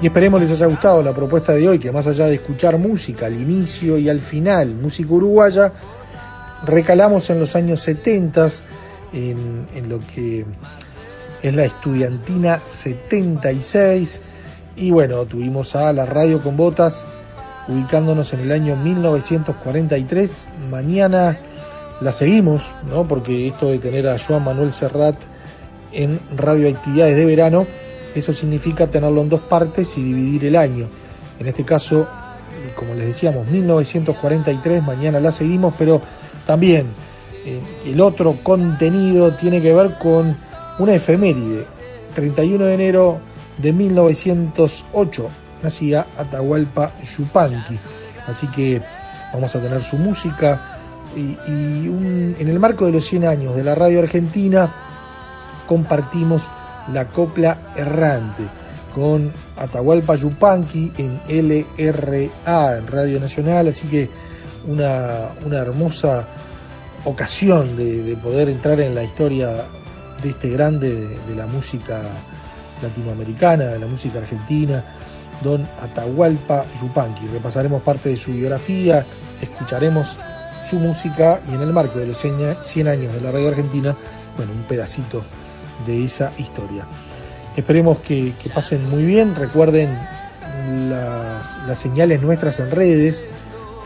Y 0.00 0.06
esperemos 0.06 0.42
les 0.42 0.50
haya 0.50 0.66
gustado 0.66 1.02
la 1.02 1.12
propuesta 1.12 1.52
de 1.52 1.68
hoy, 1.68 1.78
que 1.78 1.90
más 1.90 2.06
allá 2.06 2.26
de 2.26 2.34
escuchar 2.34 2.76
música 2.78 3.26
al 3.26 3.34
inicio 3.34 3.96
y 3.96 4.08
al 4.08 4.20
final, 4.20 4.74
música 4.74 5.12
uruguaya, 5.14 5.72
recalamos 6.64 7.30
en 7.30 7.40
los 7.40 7.56
años 7.56 7.80
70 7.80 8.48
en, 9.12 9.68
en 9.74 9.88
lo 9.88 10.00
que 10.00 10.44
es 11.42 11.54
la 11.54 11.64
estudiantina 11.64 12.60
76 12.62 14.20
y 14.76 14.90
bueno, 14.90 15.24
tuvimos 15.24 15.74
a 15.74 15.92
la 15.92 16.04
radio 16.04 16.42
con 16.42 16.56
botas 16.56 17.06
ubicándonos 17.68 18.32
en 18.32 18.40
el 18.40 18.52
año 18.52 18.76
1943. 18.76 20.46
Mañana 20.70 21.38
la 22.00 22.12
seguimos, 22.12 22.70
¿no? 22.90 23.08
Porque 23.08 23.48
esto 23.48 23.70
de 23.70 23.78
tener 23.78 24.06
a 24.08 24.18
Joan 24.18 24.44
Manuel 24.44 24.72
Serrat 24.72 25.16
en 25.96 26.20
radioactividades 26.36 27.16
de 27.16 27.24
verano, 27.24 27.66
eso 28.14 28.32
significa 28.32 28.88
tenerlo 28.88 29.20
en 29.22 29.28
dos 29.28 29.40
partes 29.40 29.96
y 29.98 30.02
dividir 30.02 30.44
el 30.46 30.56
año. 30.56 30.88
En 31.40 31.46
este 31.48 31.64
caso, 31.64 32.06
como 32.76 32.94
les 32.94 33.06
decíamos, 33.08 33.46
1943, 33.48 34.82
mañana 34.82 35.20
la 35.20 35.32
seguimos, 35.32 35.74
pero 35.78 36.00
también 36.46 36.86
eh, 37.44 37.60
el 37.86 38.00
otro 38.00 38.36
contenido 38.42 39.32
tiene 39.34 39.60
que 39.60 39.72
ver 39.74 39.94
con 39.98 40.36
una 40.78 40.94
efeméride. 40.94 41.66
31 42.14 42.64
de 42.64 42.74
enero 42.74 43.18
de 43.58 43.72
1908 43.72 45.28
nacía 45.62 46.06
Atahualpa 46.16 46.92
Yupanqui. 47.02 47.78
Así 48.26 48.46
que 48.48 48.80
vamos 49.32 49.54
a 49.54 49.60
tener 49.60 49.82
su 49.82 49.96
música 49.98 50.78
y, 51.14 51.36
y 51.50 51.88
un- 51.88 52.36
en 52.38 52.48
el 52.48 52.58
marco 52.58 52.86
de 52.86 52.92
los 52.92 53.04
100 53.06 53.26
años 53.26 53.54
de 53.56 53.64
la 53.64 53.74
radio 53.74 54.00
argentina 54.00 54.72
compartimos 55.66 56.42
la 56.92 57.06
copla 57.08 57.58
errante 57.76 58.44
con 58.94 59.32
Atahualpa 59.56 60.14
Yupanqui 60.14 60.92
en 60.96 61.20
LRA, 61.28 62.78
en 62.78 62.86
Radio 62.86 63.20
Nacional, 63.20 63.68
así 63.68 63.86
que 63.86 64.08
una, 64.66 65.32
hermosa 65.52 66.26
ocasión 67.04 67.76
de, 67.76 68.02
de 68.02 68.16
poder 68.16 68.48
entrar 68.48 68.80
en 68.80 68.94
la 68.94 69.04
historia 69.04 69.64
de 70.22 70.30
este 70.30 70.48
grande 70.48 70.94
de, 70.94 71.18
de 71.20 71.34
la 71.34 71.46
música 71.46 72.00
latinoamericana, 72.82 73.66
de 73.66 73.78
la 73.78 73.86
música 73.86 74.18
argentina, 74.18 74.82
don 75.42 75.68
Atahualpa 75.78 76.64
Yupanqui. 76.80 77.28
Repasaremos 77.28 77.82
parte 77.82 78.08
de 78.10 78.16
su 78.16 78.32
biografía, 78.32 79.04
escucharemos 79.40 80.16
su 80.68 80.76
música 80.76 81.40
y 81.48 81.54
en 81.54 81.62
el 81.62 81.72
marco 81.72 81.98
de 81.98 82.06
los 82.06 82.18
100 82.18 82.58
100 82.62 82.88
años 82.88 83.12
de 83.12 83.20
la 83.20 83.30
radio 83.30 83.48
argentina, 83.48 83.96
bueno, 84.36 84.52
un 84.52 84.64
pedacito 84.64 85.22
de 85.84 86.04
esa 86.04 86.32
historia. 86.38 86.86
Esperemos 87.56 87.98
que, 88.00 88.34
pasen 88.54 88.88
muy 88.88 89.04
bien, 89.04 89.34
recuerden 89.34 89.98
las, 90.88 91.78
señales 91.78 92.20
nuestras 92.20 92.60
en 92.60 92.70
redes, 92.70 93.24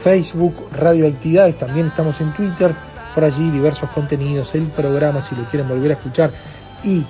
Facebook, 0.03 0.55
Radioactividades, 0.73 1.57
también 1.59 1.87
estamos 1.87 2.21
en 2.21 2.33
Twitter, 2.35 2.73
por 3.15 3.25
allí 3.25 3.51
diversos 3.51 3.91
contenidos, 3.91 4.55
el 4.55 4.67
programa 4.67 5.21
si 5.21 5.35
lo 5.35 5.45
quieren 5.45 5.69
volver 5.69 5.93
a 5.93 5.95
escuchar. 5.95 6.33
Y 6.83 7.05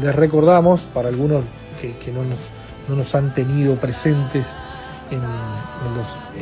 les 0.00 0.14
recordamos, 0.14 0.82
para 0.82 1.08
algunos 1.08 1.44
que, 1.80 2.12
no, 2.12 2.24
nos, 2.24 2.38
no 2.88 2.96
nos 2.96 3.14
han 3.14 3.34
tenido 3.34 3.76
presentes 3.76 4.46
en, 5.10 5.20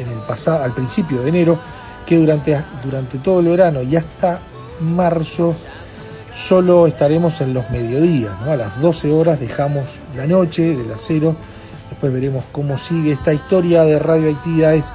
en 0.01 0.13
el 0.13 0.19
pasado, 0.27 0.63
al 0.63 0.75
principio 0.75 1.23
de 1.23 1.29
enero, 1.29 1.59
que 2.07 2.19
durante, 2.19 2.63
durante 2.85 3.19
todo 3.19 3.41
el 3.41 3.49
verano 3.49 3.83
y 3.83 3.97
hasta 3.97 4.43
marzo 4.81 5.55
solo 6.35 6.87
estaremos 6.87 7.41
en 7.41 7.55
los 7.55 7.71
mediodías, 7.71 8.33
¿no? 8.41 8.53
a 8.53 8.57
las 8.57 8.81
12 8.81 9.11
horas 9.13 9.41
dejamos 9.41 9.85
la 10.17 10.27
noche 10.27 10.77
de 10.77 10.85
las 10.85 11.01
cero, 11.01 11.37
después 11.91 12.13
veremos 12.13 12.45
cómo 12.53 12.77
sigue 12.77 13.13
esta 13.13 13.33
historia 13.33 13.85
de 13.85 13.99
radioactividades 13.99 14.93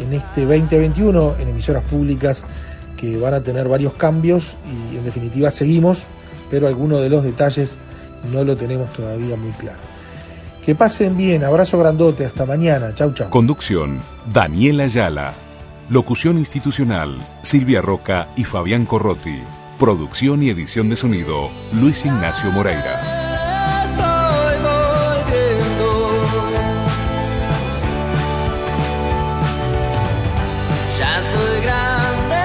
en 0.00 0.14
este 0.14 0.42
2021 0.42 1.36
en 1.38 1.48
emisoras 1.48 1.84
públicas 1.84 2.44
que 2.96 3.16
van 3.18 3.34
a 3.34 3.42
tener 3.42 3.68
varios 3.68 3.94
cambios 3.94 4.56
y 4.66 4.96
en 4.96 5.04
definitiva 5.04 5.50
seguimos, 5.50 6.04
pero 6.50 6.66
algunos 6.66 7.00
de 7.00 7.10
los 7.10 7.22
detalles 7.22 7.78
no 8.32 8.44
lo 8.44 8.56
tenemos 8.56 8.92
todavía 8.92 9.36
muy 9.36 9.50
claro. 9.52 9.80
Que 10.64 10.76
pasen 10.76 11.16
bien, 11.16 11.42
abrazo 11.42 11.78
grandote, 11.78 12.24
hasta 12.24 12.46
mañana, 12.46 12.94
chau 12.94 13.12
chau. 13.12 13.30
Conducción, 13.30 14.00
Daniela 14.32 14.84
Ayala. 14.84 15.32
Locución 15.90 16.38
institucional, 16.38 17.18
Silvia 17.42 17.82
Roca 17.82 18.28
y 18.36 18.44
Fabián 18.44 18.86
Corrotti. 18.86 19.40
Producción 19.78 20.42
y 20.42 20.50
edición 20.50 20.88
de 20.90 20.96
sonido, 20.96 21.50
Luis 21.72 22.04
Ignacio 22.04 22.50
Moreira. 22.52 23.00
Estoy 23.84 24.56
volviendo. 24.62 25.88
Ya 30.96 31.18
estoy 31.18 31.62
grande, 31.62 32.36